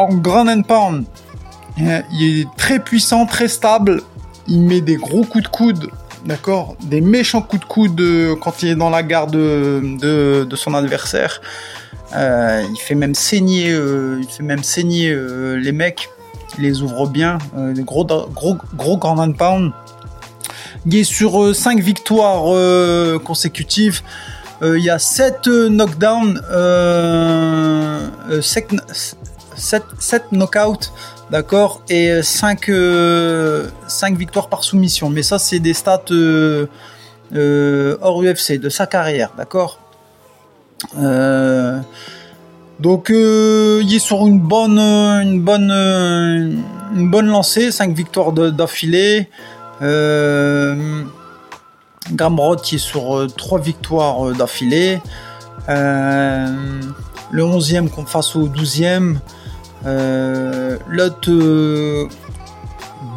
En 0.00 0.14
ground 0.14 0.48
and 0.48 0.62
pound, 0.62 1.04
euh, 1.80 2.00
il 2.12 2.40
est 2.40 2.48
très 2.56 2.78
puissant, 2.78 3.26
très 3.26 3.48
stable. 3.48 4.02
Il 4.48 4.62
met 4.62 4.80
des 4.80 4.96
gros 4.96 5.24
coups 5.24 5.44
de 5.44 5.48
coude, 5.48 5.90
d'accord? 6.24 6.76
Des 6.82 7.00
méchants 7.00 7.42
coups 7.42 7.62
de 7.62 7.66
coude 7.66 8.00
euh, 8.00 8.34
quand 8.40 8.62
il 8.62 8.70
est 8.70 8.74
dans 8.74 8.90
la 8.90 9.02
garde 9.02 9.32
de, 9.32 10.48
son 10.54 10.74
adversaire. 10.74 11.40
Euh, 12.16 12.64
il 12.68 12.78
fait 12.78 12.94
même 12.94 13.14
saigner, 13.14 13.68
il 13.68 14.26
fait 14.28 14.42
même 14.42 14.64
saigner 14.64 15.14
les 15.56 15.72
mecs. 15.72 16.08
Il 16.58 16.64
les 16.64 16.82
ouvre 16.82 17.06
bien. 17.06 17.38
des 17.56 17.84
gros, 17.84 18.04
gros, 18.04 18.56
gros 18.74 18.98
and 19.04 19.32
pound. 19.32 19.72
Il 20.86 20.96
est 20.96 21.04
sur 21.04 21.54
5 21.54 21.78
victoires 21.80 22.44
consécutives. 23.22 24.00
il 24.62 24.82
y 24.82 24.90
a 24.90 24.98
7 24.98 25.46
knockdowns, 25.46 26.40
7, 28.40 28.74
7 29.60 30.32
knockouts, 30.32 30.90
d'accord, 31.30 31.82
et 31.88 32.22
5, 32.22 32.68
euh, 32.68 33.68
5 33.86 34.16
victoires 34.16 34.48
par 34.48 34.64
soumission. 34.64 35.10
Mais 35.10 35.22
ça, 35.22 35.38
c'est 35.38 35.60
des 35.60 35.74
stats 35.74 36.00
euh, 36.10 36.66
euh, 37.34 37.96
hors 38.00 38.22
UFC, 38.22 38.58
de 38.58 38.68
sa 38.68 38.86
carrière, 38.86 39.30
d'accord 39.36 39.78
donc 42.80 43.10
il 43.10 43.94
est 43.94 43.98
sur 43.98 44.26
une 44.26 44.40
bonne, 44.40 44.78
une 44.78 45.42
bonne, 45.42 45.70
une 45.70 47.10
bonne 47.10 47.26
lancée, 47.26 47.70
5 47.70 47.94
victoires 47.94 48.32
d'affilée. 48.32 49.28
Euh, 49.82 51.04
qui 52.62 52.74
est 52.76 52.78
sur 52.78 53.26
3 53.36 53.60
victoires 53.60 54.32
d'affilée. 54.32 55.02
le 55.68 57.42
11e 57.42 57.88
face 58.06 58.34
au 58.34 58.48
12e. 58.48 59.18
Euh, 59.86 60.76
L'autre 60.88 61.30
euh, 61.30 62.08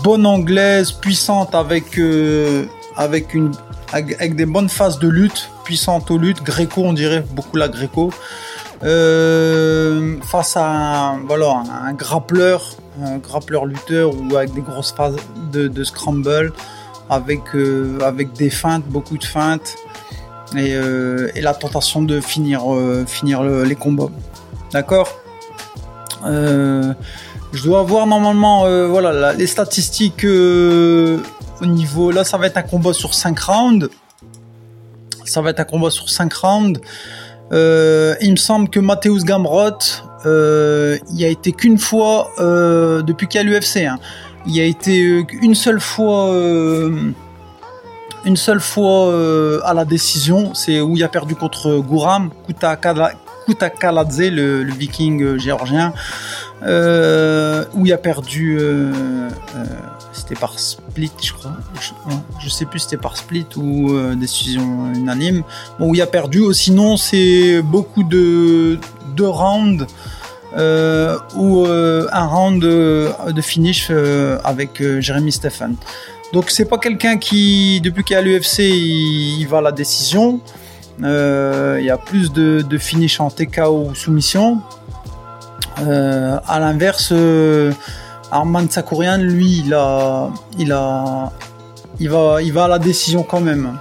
bonne 0.03 0.25
anglaise, 0.25 0.91
puissante 0.91 1.55
avec 1.55 1.97
euh, 1.97 2.65
avec 2.95 3.33
une 3.33 3.51
avec, 3.91 4.35
des 4.35 4.45
bonnes 4.45 4.69
phases 4.69 4.97
de 4.97 5.07
lutte, 5.07 5.49
puissante 5.65 6.09
aux 6.09 6.17
luttes, 6.17 6.41
gréco 6.41 6.81
on 6.83 6.93
dirait 6.93 7.23
beaucoup 7.31 7.57
la 7.57 7.67
gréco. 7.67 8.11
Face 8.81 10.57
à 10.57 10.65
un, 10.65 11.19
voilà, 11.19 11.63
un 11.85 11.93
grappleur, 11.93 12.63
un 13.01 13.17
grappleur 13.17 13.65
lutteur 13.65 14.11
ou 14.15 14.35
avec 14.35 14.53
des 14.53 14.61
grosses 14.61 14.91
phases 14.91 15.15
de, 15.51 15.83
scramble, 15.83 16.53
avec, 17.09 17.43
des 17.53 18.49
feintes, 18.49 18.83
beaucoup 18.87 19.17
de 19.17 19.23
feintes 19.23 19.75
et, 20.57 20.75
la 21.39 21.53
tentation 21.53 22.01
de 22.01 22.19
finir, 22.19 22.63
finir 23.05 23.43
les 23.43 23.75
combats. 23.75 24.09
D'accord? 24.71 25.22
Euh, 26.25 26.93
je 27.53 27.63
dois 27.63 27.81
avoir 27.81 28.07
normalement 28.07 28.65
euh, 28.65 28.87
voilà, 28.87 29.33
les 29.33 29.47
statistiques 29.47 30.25
euh, 30.25 31.19
au 31.61 31.65
niveau. 31.65 32.11
Là, 32.11 32.23
ça 32.23 32.37
va 32.37 32.47
être 32.47 32.57
un 32.57 32.63
combat 32.63 32.93
sur 32.93 33.13
5 33.13 33.39
rounds. 33.39 33.89
Ça 35.25 35.41
va 35.41 35.51
être 35.51 35.59
un 35.59 35.65
combat 35.65 35.89
sur 35.89 36.09
5 36.09 36.33
rounds. 36.33 36.81
il 37.51 38.31
me 38.31 38.35
semble 38.35 38.69
que 38.69 38.79
Matthäus 38.79 39.23
Gamrot, 39.23 39.79
il 40.25 41.23
a 41.23 41.27
été 41.27 41.51
qu'une 41.51 41.77
fois 41.77 42.29
depuis 42.39 43.27
qu'il 43.27 43.41
y 43.41 43.43
a 43.43 43.43
l'UFC. 43.43 43.85
Hein. 43.85 43.99
il 44.45 44.59
a 44.59 44.65
été 44.65 45.25
une 45.41 45.55
seule 45.55 45.79
fois 45.79 46.31
une 48.25 48.37
seule 48.37 48.61
fois 48.61 49.13
à 49.65 49.73
la 49.73 49.85
décision, 49.85 50.53
c'est 50.53 50.81
où 50.81 50.97
il 50.97 51.03
a 51.03 51.09
perdu 51.09 51.35
contre 51.35 51.77
Gouram, 51.79 52.31
Kuta 52.47 52.75
Kutakaladze, 53.45 54.29
le, 54.31 54.63
le 54.63 54.73
viking 54.73 55.21
euh, 55.21 55.37
géorgien, 55.37 55.93
euh, 56.63 57.65
où 57.73 57.85
il 57.85 57.93
a 57.93 57.97
perdu. 57.97 58.57
Euh, 58.59 58.91
c'était 60.13 60.35
par 60.35 60.57
split, 60.59 61.11
je 61.21 61.33
crois. 61.33 61.53
Je, 62.39 62.49
sais 62.49 62.65
plus 62.65 62.79
c'était 62.79 62.97
par 62.97 63.17
split 63.17 63.47
ou 63.57 63.91
décision 64.15 64.93
unanime. 64.93 65.43
Où 65.79 65.95
il 65.95 66.01
a 66.01 66.07
perdu. 66.07 66.39
Oh, 66.39 66.53
sinon, 66.53 66.97
c'est 66.97 67.61
beaucoup 67.63 68.03
de, 68.03 68.77
de 69.15 69.23
rounds. 69.23 69.85
ou 71.35 71.65
un 71.65 72.27
round 72.27 72.61
de, 72.61 73.41
finish 73.41 73.91
avec 74.43 74.81
Jeremy 74.99 75.31
Stephen. 75.31 75.75
Donc 76.33 76.49
c'est 76.49 76.65
pas 76.65 76.79
quelqu'un 76.79 77.17
qui, 77.17 77.79
depuis 77.81 78.03
qu'il 78.03 78.15
est 78.15 78.19
à 78.19 78.21
l'UFC, 78.21 78.59
il, 78.59 79.45
va 79.45 79.59
à 79.59 79.61
la 79.61 79.71
décision. 79.71 80.39
Euh, 81.01 81.77
il 81.79 81.85
y 81.85 81.89
a 81.89 81.97
plus 81.97 82.31
de, 82.31 82.77
finish 82.77 83.19
en 83.19 83.29
TKO 83.29 83.89
ou 83.89 83.95
soumission. 83.95 84.61
Euh, 85.79 86.37
à 86.47 86.59
l'inverse, 86.59 87.09
euh, 87.11 87.71
Arman 88.31 88.69
Sakurian, 88.69 89.17
lui, 89.17 89.63
il 89.65 89.73
a, 89.73 90.29
il 90.59 90.71
a, 90.71 91.31
il 91.99 92.09
va, 92.09 92.41
il 92.41 92.53
va 92.53 92.65
à 92.65 92.67
la 92.67 92.79
décision 92.79 93.23
quand 93.23 93.41
même. 93.41 93.77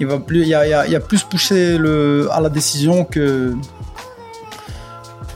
Il 0.00 0.06
va 0.06 0.18
plus, 0.18 0.42
il 0.42 0.48
y 0.48 0.54
a, 0.54 0.80
a, 0.80 1.00
plus 1.00 1.22
poussé 1.22 1.78
le, 1.78 2.28
à 2.32 2.40
la 2.40 2.48
décision 2.48 3.04
que 3.04 3.54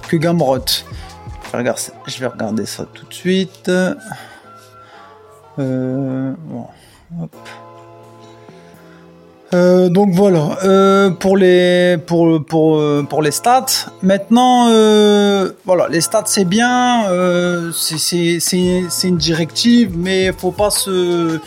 que 0.08 0.16
Gamrot. 0.16 0.58
Je 0.66 1.52
vais 1.52 1.58
regarder, 1.58 1.82
je 2.06 2.18
vais 2.18 2.26
regarder 2.26 2.66
ça 2.66 2.84
tout 2.92 3.06
de 3.06 3.14
suite. 3.14 3.70
Bon, 5.56 6.66
hop. 7.20 7.36
Euh, 9.54 9.88
donc 9.88 10.10
voilà 10.12 10.58
euh, 10.64 11.08
pour 11.10 11.38
les 11.38 11.96
pour 12.06 12.44
pour 12.44 12.76
euh, 12.76 13.02
pour 13.08 13.22
les 13.22 13.30
stats. 13.30 13.90
Maintenant 14.02 14.66
voilà 15.64 15.88
les 15.88 16.02
stats 16.02 16.24
c'est 16.26 16.44
bien 16.44 17.04
c'est 17.72 18.40
c'est 18.40 19.08
une 19.08 19.16
directive 19.16 19.96
mais 19.96 20.32
faut 20.32 20.52
pas 20.52 20.70
se 20.70 21.40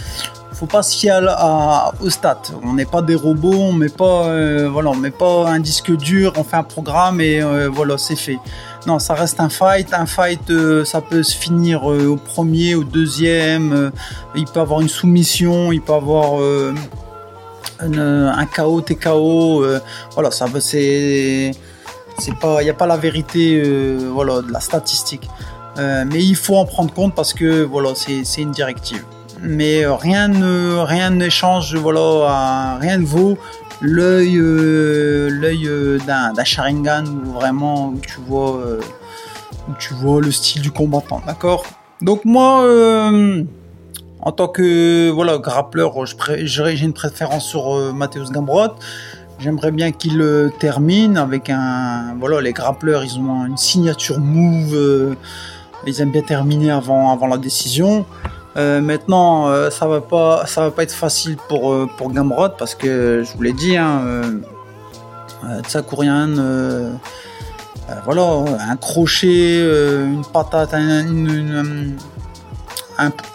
faut 0.54 0.66
pas 0.68 0.84
s'y 0.84 1.10
aller 1.10 1.28
à, 1.30 1.92
aux 2.02 2.10
stats. 2.10 2.42
On 2.64 2.74
n'est 2.74 2.86
pas 2.86 3.02
des 3.04 3.16
robots, 3.16 3.54
on 3.54 3.74
met 3.74 3.90
pas 3.90 4.24
voilà 4.68 4.90
on 4.90 4.96
met 4.96 5.12
pas 5.12 5.48
un 5.48 5.60
disque 5.60 5.96
dur, 5.96 6.34
on 6.38 6.44
fait 6.44 6.58
un 6.58 6.64
programme 6.64 7.22
et 7.22 7.40
voilà 7.70 8.00
c'est 8.00 8.16
fait. 8.16 8.40
Non 8.88 8.98
ça 8.98 9.14
reste 9.14 9.40
un 9.40 9.50
fight, 9.50 9.94
un 9.94 10.08
fight 10.08 10.52
ça 10.86 11.02
peut 11.02 11.22
se 11.22 11.38
finir 11.38 11.84
au 11.86 12.16
premier, 12.16 12.74
au 12.74 12.84
deuxième. 12.84 13.92
il 14.36 14.46
peut 14.46 14.60
avoir 14.60 14.82
une 14.82 14.90
soumission, 14.90 15.72
il 15.72 15.82
peut 15.82 15.94
avoir 15.94 16.42
un, 17.80 17.98
euh, 17.98 18.46
KO, 18.56 18.82
TKO, 18.82 19.64
euh, 19.64 19.80
voilà, 20.14 20.32
ça 20.32 20.48
c'est 20.60 21.52
c'est 22.18 22.38
pas, 22.38 22.62
il 22.62 22.68
y 22.68 22.70
a 22.70 22.74
pas 22.74 22.86
la 22.86 22.98
vérité, 22.98 23.62
euh, 23.64 24.10
voilà, 24.12 24.42
de 24.42 24.52
la 24.52 24.60
statistique. 24.60 25.28
Euh, 25.78 26.04
mais 26.06 26.24
il 26.24 26.36
faut 26.36 26.58
en 26.58 26.66
prendre 26.66 26.94
compte 26.94 27.16
parce 27.16 27.34
que 27.34 27.64
voilà, 27.64 27.94
c'est 27.96 28.42
une 28.42 28.52
directive. 28.52 29.04
Mais 29.42 29.86
rien 29.88 30.28
ne 30.28 30.78
rien 30.78 31.18
voilà, 31.80 32.78
rien 32.80 32.98
ne 32.98 33.06
vaut 33.06 33.38
l'œil 33.82 34.36
l'œil 34.38 35.68
d'un 36.06 36.44
Sharingan 36.44 37.06
où 37.06 37.32
vraiment 37.32 37.88
où 37.88 38.00
tu 38.06 38.20
vois 38.28 38.60
où 39.68 39.74
tu 39.80 39.96
vois 39.96 40.22
le 40.22 40.32
style 40.32 40.62
du 40.62 40.72
combattant, 40.72 41.24
d'accord? 41.26 41.64
Donc 42.02 42.26
moi. 42.26 42.64
En 44.22 44.32
tant 44.32 44.48
que 44.48 45.10
voilà 45.10 45.38
grappleur, 45.38 45.94
j'ai 46.06 46.86
une 46.86 46.94
préférence 46.94 47.46
sur 47.46 47.76
euh, 47.76 47.92
Matthäus 47.94 48.32
Gambrot. 48.32 48.74
J'aimerais 49.40 49.72
bien 49.72 49.92
qu'il 49.92 50.22
euh, 50.22 50.50
termine 50.60 51.18
avec 51.18 51.50
un 51.50 52.16
voilà 52.20 52.42
les 52.42 52.54
grappleurs, 52.54 53.04
ils 53.04 53.18
ont 53.18 53.46
une 53.46 53.58
signature 53.58 54.20
move, 54.20 54.76
euh, 54.76 55.16
ils 55.88 56.00
aiment 56.02 56.12
bien 56.12 56.22
terminer 56.22 56.70
avant 56.72 57.26
la 57.28 57.38
décision. 57.38 58.06
Euh, 58.58 58.82
maintenant, 58.82 59.48
ça 59.72 59.88
va 59.88 60.02
pas 60.02 60.46
va 60.62 60.72
pas 60.72 60.84
être 60.84 60.94
facile 60.94 61.38
pour 61.50 61.74
pour 61.98 62.10
parce 62.60 62.76
que 62.76 63.24
je 63.26 63.36
vous 63.36 63.42
l'ai 63.42 63.54
dit, 63.54 63.78
hein, 63.78 64.02
euh, 64.06 64.24
voilà, 68.06 68.44
un 68.70 68.76
crochet, 68.76 69.60
une 70.06 70.24
patate, 70.32 70.74
un- 70.76 71.02
une- 71.08 71.30
une, 71.30 71.98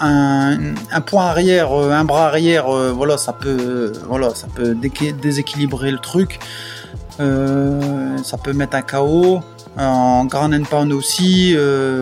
un, 0.00 1.00
point 1.00 1.26
arrière, 1.26 1.72
euh, 1.72 1.90
un 1.90 2.04
bras 2.04 2.26
arrière, 2.26 2.68
euh, 2.74 2.92
voilà, 2.92 3.18
ça 3.18 3.32
peut, 3.32 3.92
voilà, 4.08 4.34
ça 4.34 4.46
peut 4.54 4.74
déséquilibrer 4.74 5.90
le 5.90 5.98
truc. 5.98 6.38
Euh, 7.20 8.16
ça 8.22 8.36
peut 8.36 8.52
mettre 8.52 8.76
un 8.76 8.82
KO. 8.82 9.40
En 9.78 10.24
Grand 10.24 10.54
and 10.54 10.62
Pound 10.70 10.90
aussi, 10.90 11.54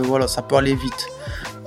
voilà, 0.04 0.28
ça 0.28 0.42
peut 0.42 0.54
aller 0.54 0.76
vite. 0.76 1.08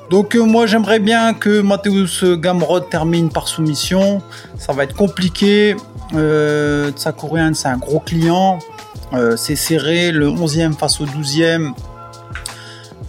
Donc 0.10 0.36
moi 0.36 0.66
j'aimerais 0.66 1.00
bien 1.00 1.34
que 1.34 1.60
Matthäus 1.60 2.24
Gamrod 2.24 2.90
termine 2.90 3.30
par 3.30 3.50
soumission. 3.50 4.22
Ça 4.58 4.72
va 4.72 4.86
être 4.86 4.96
compliqué. 4.96 5.76
Euh, 6.16 6.92
c'est 6.96 7.68
un 7.68 7.78
gros 7.78 8.00
client. 8.00 8.60
C'est 9.36 9.58
serré. 9.58 10.12
Le 10.12 10.30
11e 10.30 10.74
face 10.74 11.02
au 11.02 11.06
12e. 11.06 11.74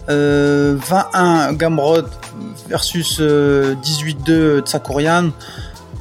Euh, 0.09 0.75
21 0.77 1.53
Gamrod 1.53 2.09
versus 2.69 3.17
euh, 3.19 3.75
18-2 3.83 4.61
Tsakurian. 4.61 5.31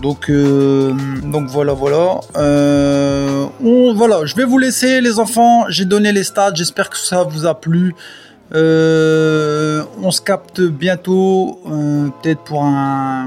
Donc, 0.02 0.30
euh, 0.30 0.92
donc 1.24 1.48
voilà, 1.48 1.72
voilà. 1.72 2.20
Euh, 2.36 3.46
on, 3.64 3.94
voilà, 3.94 4.24
je 4.26 4.36
vais 4.36 4.44
vous 4.44 4.58
laisser 4.58 5.00
les 5.00 5.18
enfants. 5.18 5.64
J'ai 5.68 5.86
donné 5.86 6.12
les 6.12 6.22
stats. 6.22 6.54
J'espère 6.54 6.90
que 6.90 6.98
ça 6.98 7.24
vous 7.24 7.46
a 7.46 7.54
plu. 7.58 7.94
On 8.52 10.10
se 10.10 10.20
capte 10.20 10.60
bientôt, 10.60 11.60
peut-être 12.22 12.42
pour 12.42 12.62
un 12.62 13.26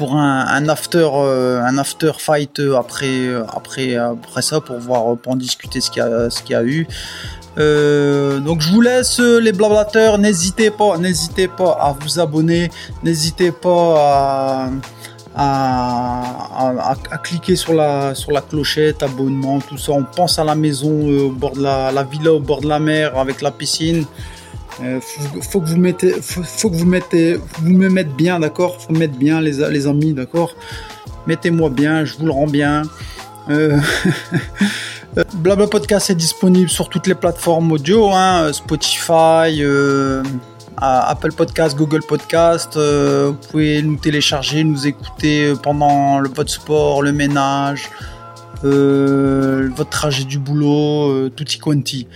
pour 0.00 0.16
un, 0.16 0.66
after 0.76 1.10
euh, 1.12 1.60
un 1.70 1.76
after 1.76 2.12
fight 2.26 2.58
euh, 2.58 2.82
après 2.84 3.18
après 3.60 3.88
après 3.96 4.42
ça 4.48 4.56
pour 4.66 4.78
voir 4.78 5.02
pour 5.20 5.32
en 5.34 5.36
discuter 5.36 5.78
ce 5.84 5.90
qu'il 5.90 6.02
y 6.02 6.06
a 6.06 6.30
ce 6.34 6.38
qu'il 6.42 6.54
y 6.54 6.60
a 6.62 6.64
eu. 6.64 6.86
Euh, 7.58 8.38
donc 8.38 8.62
je 8.62 8.68
vous 8.72 8.80
laisse 8.80 9.20
euh, 9.20 9.40
les 9.46 9.52
blablateurs. 9.52 10.16
N'hésitez 10.16 10.70
pas, 10.70 10.96
n'hésitez 10.96 11.48
pas 11.48 11.72
à 11.88 11.94
vous 12.00 12.18
abonner. 12.18 12.70
N'hésitez 13.02 13.52
pas 13.52 13.84
à 13.98 14.70
à, 15.36 16.90
à, 16.90 16.96
à 17.14 17.18
cliquer 17.18 17.56
sur 17.56 17.74
la, 17.74 18.14
sur 18.14 18.32
la 18.32 18.40
clochette, 18.40 19.02
abonnement, 19.02 19.60
tout 19.60 19.78
ça. 19.78 19.92
On 19.92 20.04
pense 20.04 20.38
à 20.38 20.44
la 20.44 20.54
maison 20.54 20.94
euh, 21.08 21.28
au 21.28 21.30
bord 21.30 21.52
de 21.52 21.62
la, 21.62 21.92
la 21.92 22.04
villa 22.04 22.32
au 22.32 22.40
bord 22.40 22.62
de 22.62 22.68
la 22.68 22.80
mer 22.80 23.06
avec 23.18 23.42
la 23.42 23.50
piscine. 23.50 24.06
Euh, 24.82 25.00
faut, 25.00 25.60
que 25.60 25.66
vous 25.66 25.76
mettez, 25.76 26.12
faut, 26.22 26.70
que 26.70 26.76
vous 26.76 26.86
mettez, 26.86 27.38
vous 27.60 27.70
me 27.70 27.88
mettez 27.88 28.10
bien, 28.16 28.40
d'accord? 28.40 28.80
Faut 28.80 28.92
mettre 28.92 29.14
bien 29.14 29.40
les, 29.40 29.86
amis, 29.86 30.12
d'accord? 30.12 30.54
Mettez-moi 31.26 31.70
bien, 31.70 32.04
je 32.04 32.16
vous 32.16 32.26
le 32.26 32.32
rends 32.32 32.46
bien. 32.46 32.82
Euh, 35.18 35.24
Blabla 35.34 35.66
Podcast 35.66 36.08
est 36.10 36.14
disponible 36.14 36.70
sur 36.70 36.88
toutes 36.88 37.08
les 37.08 37.16
plateformes 37.16 37.72
audio, 37.72 38.10
hein, 38.12 38.52
Spotify, 38.52 39.60
euh, 39.60 40.22
Apple 40.80 41.32
Podcast, 41.32 41.76
Google 41.76 42.02
Podcast. 42.02 42.76
Euh, 42.76 43.28
vous 43.28 43.48
pouvez 43.48 43.82
nous 43.82 43.96
télécharger, 43.96 44.64
nous 44.64 44.86
écouter 44.86 45.52
pendant 45.62 46.20
le, 46.20 46.28
votre 46.28 46.50
sport, 46.50 47.02
le 47.02 47.12
ménage, 47.12 47.90
euh, 48.64 49.68
votre 49.74 49.90
trajet 49.90 50.24
du 50.24 50.38
boulot, 50.38 51.10
euh, 51.10 51.30
tutti 51.34 51.58
quanti. 51.58 52.06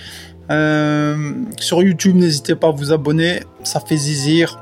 Euh, 0.50 1.32
sur 1.58 1.82
YouTube, 1.82 2.16
n'hésitez 2.16 2.54
pas 2.54 2.68
à 2.68 2.70
vous 2.70 2.92
abonner, 2.92 3.42
ça 3.62 3.80
fait 3.80 3.96
zizir. 3.96 4.58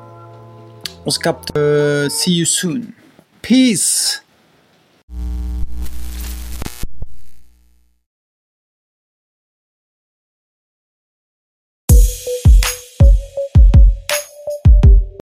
On 1.05 1.11
se 1.11 1.19
capte. 1.19 1.57
Euh, 1.57 2.09
see 2.09 2.37
you 2.37 2.45
soon. 2.45 2.83
Peace. 3.41 4.22